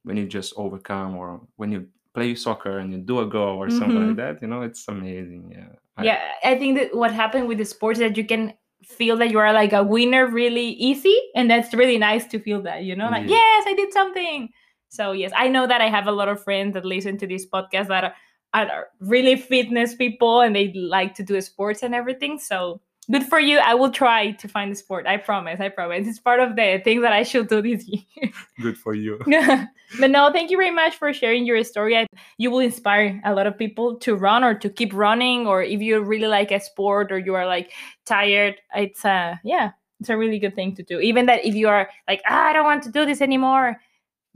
when 0.03 0.17
you 0.17 0.25
just 0.27 0.53
overcome 0.57 1.15
or 1.15 1.41
when 1.57 1.71
you 1.71 1.87
play 2.13 2.35
soccer 2.35 2.79
and 2.79 2.91
you 2.91 2.97
do 2.99 3.19
a 3.19 3.25
goal 3.25 3.57
or 3.63 3.69
something 3.69 3.97
Mhm. 3.97 4.07
like 4.07 4.17
that 4.17 4.41
you 4.41 4.47
know 4.47 4.61
it's 4.63 4.87
amazing 4.87 5.51
yeah 5.57 5.69
I- 5.97 6.05
Yeah, 6.05 6.21
I 6.43 6.57
think 6.57 6.77
that 6.79 6.95
what 6.95 7.11
happened 7.13 7.47
with 7.47 7.57
the 7.59 7.65
sports 7.65 7.99
is 7.99 8.07
that 8.07 8.17
you 8.17 8.25
can 8.25 8.53
feel 8.83 9.15
that 9.17 9.29
you 9.29 9.39
are 9.39 9.53
like 9.53 9.73
a 9.73 9.83
winner 9.83 10.25
really 10.27 10.69
easy, 10.89 11.17
and 11.35 11.45
that's 11.51 11.73
really 11.73 11.97
nice 11.99 12.25
to 12.31 12.39
feel 12.39 12.61
that. 12.63 12.83
You 12.83 12.95
know, 12.95 13.09
like 13.11 13.23
Yeah. 13.29 13.35
yes, 13.37 13.63
I 13.67 13.73
did 13.75 13.91
something. 13.93 14.49
So 14.91 15.13
yes, 15.13 15.31
I 15.33 15.47
know 15.47 15.67
that 15.67 15.79
I 15.79 15.87
have 15.87 16.07
a 16.07 16.11
lot 16.11 16.27
of 16.27 16.43
friends 16.43 16.73
that 16.73 16.83
listen 16.83 17.17
to 17.19 17.27
this 17.27 17.45
podcast 17.45 17.87
that 17.87 18.03
are, 18.03 18.13
are 18.53 18.87
really 18.99 19.37
fitness 19.37 19.95
people 19.95 20.41
and 20.41 20.53
they 20.53 20.73
like 20.73 21.15
to 21.15 21.23
do 21.23 21.39
sports 21.39 21.81
and 21.81 21.95
everything. 21.95 22.37
So 22.39 22.81
good 23.09 23.23
for 23.23 23.39
you. 23.39 23.59
I 23.59 23.73
will 23.73 23.89
try 23.89 24.31
to 24.31 24.47
find 24.49 24.69
a 24.69 24.75
sport. 24.75 25.07
I 25.07 25.15
promise. 25.15 25.61
I 25.61 25.69
promise. 25.69 26.07
It's 26.07 26.19
part 26.19 26.41
of 26.41 26.57
the 26.57 26.81
thing 26.83 26.99
that 27.01 27.13
I 27.13 27.23
should 27.23 27.47
do 27.47 27.61
this 27.61 27.87
year. 27.87 28.31
good 28.61 28.77
for 28.77 28.93
you 28.93 29.17
but 29.99 30.11
no, 30.11 30.29
thank 30.29 30.51
you 30.51 30.57
very 30.57 30.71
much 30.71 30.97
for 30.97 31.13
sharing 31.13 31.45
your 31.45 31.63
story. 31.63 31.97
I, 31.97 32.05
you 32.37 32.51
will 32.51 32.59
inspire 32.59 33.21
a 33.23 33.33
lot 33.33 33.47
of 33.47 33.57
people 33.57 33.95
to 33.99 34.15
run 34.15 34.43
or 34.43 34.53
to 34.55 34.69
keep 34.69 34.93
running, 34.93 35.47
or 35.47 35.63
if 35.63 35.79
you 35.79 36.01
really 36.01 36.27
like 36.27 36.51
a 36.51 36.59
sport 36.59 37.13
or 37.13 37.17
you 37.17 37.33
are 37.33 37.45
like 37.45 37.71
tired, 38.05 38.55
it's 38.75 39.05
a 39.05 39.39
yeah, 39.45 39.71
it's 40.01 40.09
a 40.09 40.17
really 40.17 40.37
good 40.37 40.53
thing 40.53 40.75
to 40.75 40.83
do. 40.83 40.99
Even 40.99 41.27
that 41.27 41.45
if 41.45 41.55
you 41.55 41.69
are 41.69 41.89
like, 42.09 42.21
ah, 42.27 42.47
I 42.47 42.53
don't 42.53 42.65
want 42.65 42.83
to 42.83 42.91
do 42.91 43.05
this 43.05 43.21
anymore, 43.21 43.79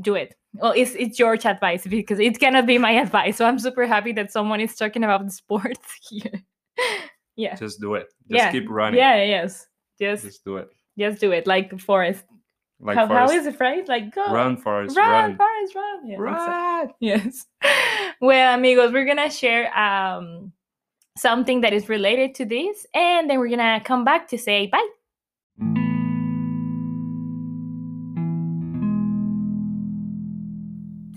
do 0.01 0.15
it. 0.15 0.36
Well, 0.53 0.73
it's 0.75 0.95
it's 0.95 1.17
George 1.17 1.45
advice 1.45 1.86
because 1.86 2.19
it 2.19 2.39
cannot 2.39 2.65
be 2.65 2.77
my 2.77 2.91
advice. 2.91 3.38
So 3.38 3.45
I'm 3.45 3.60
super 3.60 3.86
happy 3.86 4.13
that 4.13 4.31
someone 4.31 4.62
is 4.62 4.75
talking 4.75 5.03
about 5.03 5.25
the 5.25 5.31
sports 5.31 5.79
here. 6.10 6.41
yeah. 7.36 7.55
just 7.55 7.79
do 7.79 7.95
it 7.95 8.08
just 8.29 8.45
yeah. 8.45 8.51
keep 8.51 8.69
running 8.69 8.99
Yeah. 8.99 9.23
Yes. 9.23 9.67
Just 9.99 10.23
just 10.23 10.45
do 10.45 10.58
it 10.58 10.69
just 10.97 11.19
do 11.19 11.31
it 11.31 11.47
like 11.47 11.77
Forrest. 11.79 12.23
like 12.79 12.97
how, 12.97 13.08
how 13.08 13.29
is 13.29 13.45
the 13.45 13.51
phrase? 13.51 13.88
Like 13.88 14.13
go 14.13 14.31
run 14.31 14.58
Forrest 14.58 14.95
run, 14.95 15.10
run 15.10 15.38
Forrest, 15.38 15.75
run. 15.75 16.08
Yeah, 16.08 16.17
run 16.17 16.89
Yes. 16.99 17.45
Well, 18.21 18.55
amigos, 18.55 18.91
we're 18.93 19.05
gonna 19.05 19.29
share 19.29 19.75
um 19.77 20.53
something 21.17 21.62
that 21.62 21.73
is 21.73 21.89
related 21.89 22.36
to 22.36 22.45
this, 22.45 22.86
and 22.93 23.29
then 23.29 23.39
we're 23.39 23.49
gonna 23.49 23.81
come 23.84 24.03
back 24.05 24.27
to 24.29 24.38
say 24.38 24.67
bye. 24.67 24.88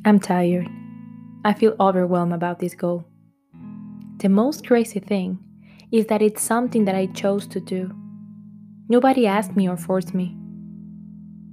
I'm 0.09 0.18
tired. 0.18 0.66
I 1.44 1.53
feel 1.53 1.77
overwhelmed 1.79 2.33
about 2.33 2.61
this 2.61 2.75
goal. 2.75 3.05
The 4.16 4.31
most 4.31 4.66
crazy 4.66 5.01
thing 5.01 5.38
is 5.92 6.07
that 6.07 6.23
it's 6.23 6.40
something 6.40 6.87
that 6.87 6.94
I 6.94 7.09
chose 7.09 7.47
to 7.49 7.61
do. 7.61 7.94
Nobody 8.88 9.27
asked 9.27 9.55
me 9.55 9.68
or 9.68 9.77
forced 9.77 10.14
me. 10.14 10.35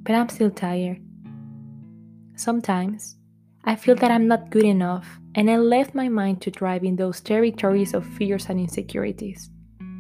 But 0.04 0.16
I'm 0.16 0.30
still 0.30 0.52
tired. 0.52 1.02
Sometimes 2.38 3.18
I 3.66 3.76
feel 3.76 3.96
that 3.96 4.10
I'm 4.10 4.26
not 4.26 4.52
good 4.52 4.64
enough, 4.64 5.20
and 5.36 5.52
I 5.52 5.58
left 5.58 5.94
my 5.94 6.08
mind 6.08 6.42
to 6.44 6.50
drive 6.50 6.86
in 6.86 6.96
those 6.96 7.20
territories 7.20 7.94
of 7.94 8.06
fears 8.06 8.46
and 8.48 8.58
insecurities, 8.58 9.50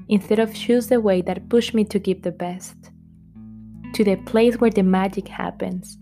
instead 0.07 0.39
of 0.39 0.55
choose 0.55 0.87
the 0.87 1.01
way 1.01 1.21
that 1.23 1.49
pushed 1.49 1.73
me 1.73 1.83
to 1.83 1.99
give 1.99 2.21
the 2.21 2.31
best. 2.31 2.77
To 3.95 4.05
the 4.05 4.15
place 4.15 4.55
where 4.61 4.71
the 4.71 4.83
magic 4.83 5.27
happens, 5.27 5.97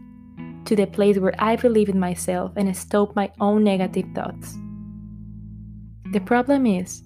to 0.65 0.75
the 0.75 0.87
place 0.87 1.17
where 1.17 1.35
I 1.39 1.55
believe 1.55 1.89
in 1.89 1.99
myself 1.99 2.53
and 2.55 2.75
stop 2.75 3.15
my 3.15 3.31
own 3.39 3.63
negative 3.63 4.05
thoughts. 4.15 4.57
The 6.11 6.21
problem 6.21 6.65
is 6.65 7.03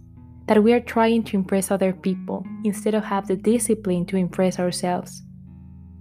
that 0.47 0.61
we 0.63 0.73
are 0.73 0.79
trying 0.79 1.23
to 1.23 1.35
impress 1.35 1.71
other 1.71 1.93
people 1.93 2.45
instead 2.63 2.93
of 2.93 3.03
have 3.03 3.27
the 3.27 3.35
discipline 3.35 4.05
to 4.07 4.17
impress 4.17 4.59
ourselves, 4.59 5.23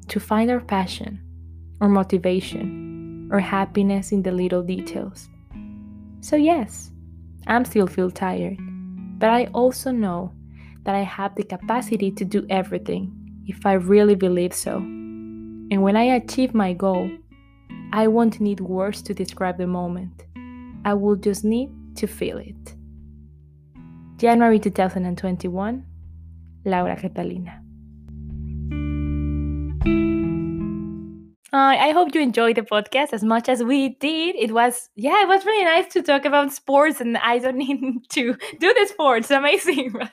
to 0.09 0.21
find 0.21 0.51
our 0.51 0.61
passion, 0.61 1.21
or 1.81 1.89
motivation, 1.89 3.29
or 3.33 3.41
happiness 3.41 4.13
in 4.13 4.23
the 4.23 4.33
little 4.33 4.63
details. 4.63 5.29
So 6.21 6.37
yes, 6.37 6.91
I'm 7.47 7.65
still 7.65 7.87
feel 7.87 8.11
tired, 8.11 8.57
but 9.19 9.31
I 9.31 9.47
also 9.47 9.91
know 9.91 10.33
that 10.85 10.95
I 10.95 11.03
have 11.03 11.35
the 11.35 11.43
capacity 11.43 12.11
to 12.13 12.25
do 12.25 12.47
everything 12.49 13.13
if 13.47 13.67
I 13.67 13.75
really 13.75 14.15
believe 14.15 14.55
so. 14.55 14.77
And 14.79 15.83
when 15.83 15.97
I 15.97 16.05
achieve 16.05 16.55
my 16.55 16.73
goal, 16.73 17.11
I 17.93 18.09
won't 18.09 18.41
need 18.41 18.61
words 18.61 19.03
to 19.03 19.15
describe 19.15 19.59
the 19.59 19.67
moment. 19.67 20.25
I 20.85 20.95
will 20.95 21.17
just 21.17 21.45
need 21.45 21.71
to 21.97 22.07
feel 22.07 22.39
it. 22.39 22.75
January 24.19 24.59
2021, 24.59 25.85
Laura 26.65 26.97
Catalina. 26.97 27.63
Uh, 31.53 31.75
I 31.79 31.93
hope 31.93 32.15
you 32.15 32.21
enjoyed 32.21 32.57
the 32.57 32.63
podcast 32.63 33.13
as 33.13 33.23
much 33.23 33.49
as 33.49 33.63
we 33.63 33.91
did. 34.01 34.37
It 34.37 34.53
was, 34.53 34.91
yeah, 34.95 35.23
it 35.23 35.29
was 35.29 35.47
really 35.47 35.65
nice 35.65 35.91
to 35.95 36.03
talk 36.03 36.25
about 36.25 36.53
sports, 36.53 37.01
and 37.01 37.17
I 37.17 37.39
don't 37.39 37.57
need 37.67 38.09
to 38.11 38.35
do 38.61 38.75
the 38.75 38.87
sports. 38.89 39.31
Amazing, 39.31 39.93
right? 39.95 40.11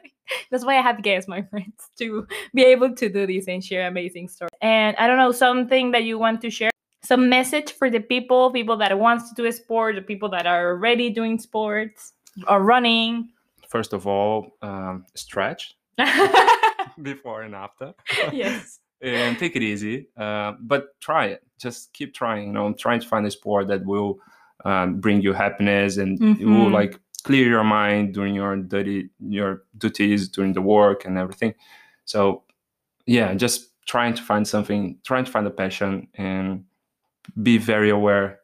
That's 0.52 0.64
why 0.64 0.78
I 0.78 0.82
have 0.82 1.02
guests, 1.02 1.28
my 1.28 1.42
friends, 1.42 1.90
to 1.98 2.26
be 2.54 2.64
able 2.64 2.96
to 2.96 3.10
do 3.10 3.28
this 3.28 3.48
and 3.48 3.64
share 3.64 3.88
amazing 3.88 4.30
stories. 4.30 4.52
And 4.62 4.96
I 4.98 5.08
don't 5.08 5.18
know, 5.18 5.32
something 5.32 5.92
that 5.92 6.04
you 6.04 6.18
want 6.18 6.42
to 6.42 6.50
share, 6.50 6.72
some 7.04 7.30
message 7.30 7.72
for 7.74 7.89
the 7.89 8.00
people, 8.00 8.52
people 8.52 8.78
that 8.78 8.98
wants 8.98 9.30
to 9.30 9.36
do 9.36 9.46
a 9.48 9.52
sport, 9.52 9.96
the 9.96 10.02
people 10.02 10.30
that 10.30 10.46
are 10.48 10.70
already 10.70 11.10
doing 11.10 11.38
sports 11.39 12.13
or 12.48 12.62
running. 12.63 13.30
first 13.70 13.94
of 13.94 14.08
all 14.08 14.56
um, 14.62 15.04
stretch 15.16 15.76
before 17.02 17.42
and 17.44 17.56
after 17.56 17.94
yes. 18.32 18.80
and 19.02 19.38
take 19.38 19.56
it 19.56 19.62
easy 19.63 20.08
uh, 20.18 20.54
but 20.62 21.00
try 21.02 21.26
it 21.26 21.42
just 21.60 21.92
keep 21.94 22.13
trying 22.13 22.48
you 22.48 22.54
know 22.54 22.74
trying 22.74 23.00
to 23.00 23.08
find 23.08 23.26
a 23.26 23.32
sport 23.32 23.68
that 23.68 23.84
will 23.86 24.20
um, 24.66 25.00
bring 25.00 25.22
you 25.22 25.34
happiness 25.34 25.98
and 25.98 26.22
it 26.39 26.46
will 26.46 26.70
Mhm. 26.70 26.72
like 26.80 27.00
clear 27.24 27.48
your 27.48 27.63
mind 27.63 28.13
during 28.13 28.34
your 28.36 28.56
duty 28.58 29.10
your 29.20 29.63
duties 29.78 30.28
during 30.30 30.54
the 30.54 30.62
work 30.62 31.06
and 31.06 31.18
everything 31.18 31.54
so 32.06 32.44
yeah 33.06 33.34
just 33.34 33.70
trying 33.86 34.13
to 34.13 34.22
find 34.22 34.48
something 34.48 34.98
trying 35.04 35.26
to 35.26 35.32
find 35.32 35.46
a 35.48 35.52
passion 35.52 36.08
and 36.16 36.63
be 37.42 37.58
very 37.58 37.90
aware 37.90 38.40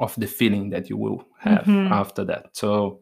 of 0.00 0.14
the 0.16 0.26
feeling 0.26 0.70
that 0.70 0.88
you 0.90 0.96
will 0.96 1.24
have 1.38 1.64
Mhm. 1.66 1.90
after 1.90 2.24
that 2.24 2.56
so 2.56 3.00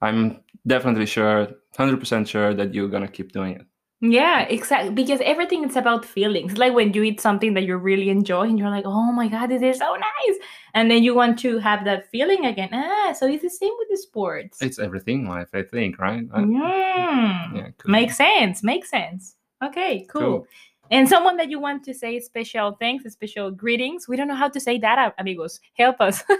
I'm 0.00 0.40
definitely 0.66 1.06
sure, 1.06 1.46
hundred 1.78 2.00
percent 2.00 2.26
sure 2.26 2.52
that 2.54 2.74
you're 2.74 2.88
gonna 2.88 3.06
keep 3.06 3.30
doing 3.30 3.54
it. 3.54 3.66
Yeah, 4.00 4.40
exactly. 4.50 4.90
Because 4.90 5.20
everything 5.20 5.62
is 5.62 5.76
about 5.76 6.04
feelings. 6.04 6.58
Like 6.58 6.74
when 6.74 6.92
you 6.92 7.04
eat 7.04 7.20
something 7.20 7.54
that 7.54 7.62
you 7.62 7.76
really 7.76 8.08
enjoy 8.10 8.48
and 8.48 8.58
you're 8.58 8.68
like, 8.68 8.84
oh 8.84 9.12
my 9.12 9.28
God, 9.28 9.46
this 9.50 9.62
is 9.62 9.78
so 9.78 9.94
nice. 9.94 10.36
And 10.74 10.90
then 10.90 11.04
you 11.04 11.14
want 11.14 11.38
to 11.44 11.58
have 11.60 11.84
that 11.84 12.10
feeling 12.10 12.46
again. 12.46 12.70
Ah, 12.72 13.12
so 13.12 13.28
it's 13.28 13.44
the 13.44 13.48
same 13.50 13.70
with 13.78 13.90
the 13.90 13.96
sports. 13.96 14.60
It's 14.60 14.80
everything 14.80 15.28
life, 15.28 15.50
I 15.54 15.62
think, 15.62 16.00
right? 16.00 16.24
I- 16.34 16.40
Mm. 16.40 17.56
yeah, 17.56 17.68
cool. 17.78 17.92
Makes 17.92 18.16
sense. 18.16 18.64
Makes 18.64 18.90
sense. 18.90 19.36
Okay, 19.62 20.04
cool. 20.10 20.20
Cool. 20.20 20.46
And 20.92 21.08
someone 21.08 21.36
that 21.38 21.50
you 21.50 21.58
want 21.58 21.84
to 21.84 21.94
say 21.94 22.20
special 22.20 22.76
thanks, 22.78 23.10
special 23.12 23.50
greetings. 23.50 24.06
We 24.06 24.16
don't 24.16 24.28
know 24.28 24.36
how 24.36 24.48
to 24.48 24.60
say 24.60 24.78
that, 24.78 25.14
amigos. 25.18 25.60
Help 25.74 26.00
us. 26.00 26.22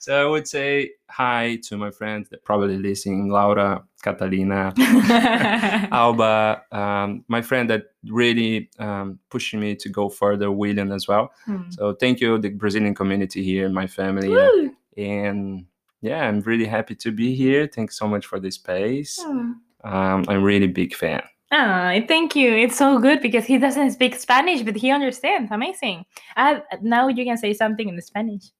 So 0.00 0.18
I 0.18 0.24
would 0.24 0.48
say 0.48 0.92
hi 1.10 1.58
to 1.64 1.76
my 1.76 1.90
friends 1.90 2.30
that 2.30 2.42
probably 2.42 2.78
listening, 2.78 3.28
Laura, 3.28 3.84
Catalina, 4.00 4.72
Alba, 5.92 6.62
um, 6.72 7.22
my 7.28 7.42
friend 7.42 7.68
that 7.68 7.88
really 8.08 8.70
um, 8.78 9.18
pushing 9.28 9.60
me 9.60 9.76
to 9.76 9.90
go 9.90 10.08
further, 10.08 10.50
William 10.50 10.90
as 10.90 11.06
well. 11.06 11.32
Hmm. 11.44 11.68
So 11.68 11.92
thank 11.92 12.18
you, 12.18 12.38
the 12.38 12.48
Brazilian 12.48 12.94
community 12.94 13.44
here, 13.44 13.68
my 13.68 13.86
family, 13.86 14.30
Woo. 14.30 14.74
and 14.96 15.66
yeah, 16.00 16.26
I'm 16.26 16.40
really 16.40 16.64
happy 16.64 16.94
to 16.94 17.12
be 17.12 17.34
here. 17.34 17.66
Thanks 17.66 17.98
so 17.98 18.08
much 18.08 18.24
for 18.24 18.40
this 18.40 18.54
space. 18.54 19.20
Hmm. 19.22 19.52
Um, 19.84 20.24
I'm 20.28 20.42
really 20.42 20.66
big 20.66 20.94
fan. 20.94 21.22
Ah, 21.52 21.94
thank 22.06 22.36
you. 22.36 22.54
It's 22.54 22.76
so 22.76 22.98
good 22.98 23.20
because 23.20 23.44
he 23.44 23.58
doesn't 23.58 23.90
speak 23.90 24.14
Spanish, 24.14 24.62
but 24.62 24.76
he 24.76 24.90
understands. 24.90 25.50
Amazing. 25.50 26.04
Uh, 26.36 26.60
now 26.80 27.08
you 27.08 27.24
can 27.24 27.36
say 27.36 27.52
something 27.54 27.88
in 27.88 28.00
Spanish. 28.00 28.52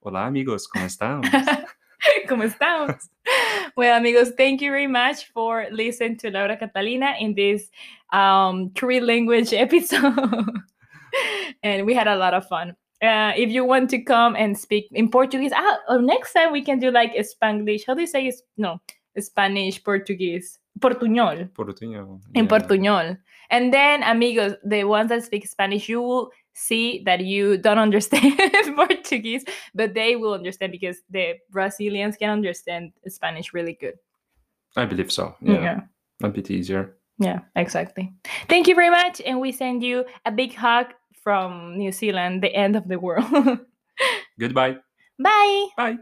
Hola 0.00 0.26
amigos, 0.26 0.68
¿cómo 0.68 0.84
están? 0.86 1.22
¿Cómo 2.28 2.44
estamos? 2.44 3.08
Well, 3.76 3.96
amigos, 3.96 4.30
thank 4.36 4.60
you 4.60 4.70
very 4.70 4.86
much 4.86 5.26
for 5.32 5.66
listening 5.72 6.18
to 6.18 6.30
Laura 6.30 6.56
Catalina 6.56 7.14
in 7.18 7.34
this 7.34 7.68
um, 8.12 8.70
three 8.76 9.00
language 9.00 9.52
episode. 9.52 10.14
and 11.62 11.84
we 11.84 11.94
had 11.94 12.06
a 12.06 12.16
lot 12.16 12.34
of 12.34 12.46
fun. 12.46 12.76
Uh, 13.02 13.32
if 13.36 13.50
you 13.50 13.64
want 13.64 13.90
to 13.90 13.98
come 13.98 14.36
and 14.36 14.56
speak 14.56 14.88
in 14.92 15.10
Portuguese, 15.10 15.52
ah, 15.54 15.78
or 15.88 16.00
next 16.00 16.32
time 16.32 16.52
we 16.52 16.62
can 16.62 16.78
do 16.78 16.90
like 16.90 17.14
a 17.14 17.24
Spanglish. 17.24 17.82
How 17.86 17.94
do 17.94 18.00
you 18.00 18.06
say 18.06 18.26
it? 18.26 18.36
No, 18.56 18.80
Spanish, 19.18 19.82
Portuguese, 19.82 20.58
Portuñol 20.78 21.50
Portuñol. 21.52 22.20
in 22.34 22.44
yeah. 22.44 22.50
Portuñol. 22.50 23.18
And 23.50 23.72
then, 23.72 24.02
amigos, 24.02 24.54
the 24.64 24.84
ones 24.84 25.08
that 25.08 25.24
speak 25.24 25.46
Spanish, 25.46 25.88
you 25.88 26.02
will 26.02 26.30
see 26.52 27.02
that 27.04 27.24
you 27.24 27.56
don't 27.56 27.78
understand 27.86 28.34
Portuguese, 28.76 29.44
but 29.74 29.94
they 29.94 30.16
will 30.16 30.34
understand 30.34 30.72
because 30.72 30.98
the 31.10 31.34
Brazilians 31.50 32.16
can 32.16 32.30
understand 32.30 32.92
Spanish 33.06 33.54
really 33.54 33.76
good. 33.80 33.94
I 34.76 34.84
believe 34.84 35.10
so. 35.10 35.34
Yeah, 35.40 35.60
yeah. 35.60 35.80
a 36.22 36.28
bit 36.28 36.50
easier. 36.50 36.96
Yeah, 37.18 37.40
exactly. 37.56 38.12
Thank 38.48 38.68
you 38.68 38.74
very 38.74 38.90
much. 38.90 39.20
And 39.24 39.40
we 39.40 39.50
send 39.50 39.82
you 39.82 40.04
a 40.24 40.30
big 40.30 40.54
hug 40.54 40.86
from 41.22 41.76
New 41.76 41.90
Zealand, 41.90 42.42
the 42.42 42.54
end 42.54 42.76
of 42.76 42.86
the 42.86 42.98
world. 42.98 43.26
Goodbye. 44.38 44.76
Bye. 45.18 45.66
Bye. 45.76 45.98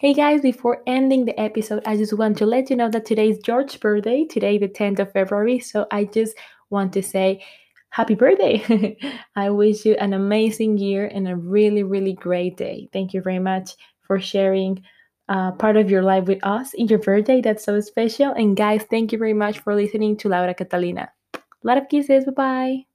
Hey 0.00 0.12
guys, 0.12 0.40
before 0.40 0.82
ending 0.88 1.24
the 1.24 1.38
episode, 1.40 1.84
I 1.86 1.96
just 1.96 2.18
want 2.18 2.36
to 2.38 2.46
let 2.46 2.68
you 2.68 2.74
know 2.74 2.90
that 2.90 3.04
today 3.06 3.30
is 3.30 3.38
George's 3.38 3.76
birthday, 3.76 4.24
today, 4.24 4.58
the 4.58 4.66
10th 4.68 4.98
of 4.98 5.12
February. 5.12 5.60
So 5.60 5.86
I 5.92 6.04
just 6.06 6.36
want 6.68 6.92
to 6.94 7.02
say 7.02 7.44
happy 7.90 8.16
birthday. 8.16 8.98
I 9.36 9.50
wish 9.50 9.84
you 9.84 9.94
an 9.94 10.12
amazing 10.12 10.78
year 10.78 11.06
and 11.06 11.28
a 11.28 11.36
really, 11.36 11.84
really 11.84 12.12
great 12.12 12.56
day. 12.56 12.88
Thank 12.92 13.14
you 13.14 13.22
very 13.22 13.38
much 13.38 13.76
for 14.02 14.18
sharing 14.18 14.82
uh, 15.28 15.52
part 15.52 15.76
of 15.76 15.88
your 15.88 16.02
life 16.02 16.24
with 16.24 16.44
us 16.44 16.74
in 16.74 16.88
your 16.88 16.98
birthday. 16.98 17.40
That's 17.40 17.64
so 17.64 17.80
special. 17.80 18.32
And 18.32 18.56
guys, 18.56 18.82
thank 18.90 19.12
you 19.12 19.18
very 19.18 19.32
much 19.32 19.60
for 19.60 19.76
listening 19.76 20.16
to 20.18 20.28
Laura 20.28 20.54
Catalina. 20.54 21.08
A 21.34 21.38
lot 21.62 21.78
of 21.78 21.88
kisses. 21.88 22.24
Bye 22.24 22.32
bye. 22.32 22.93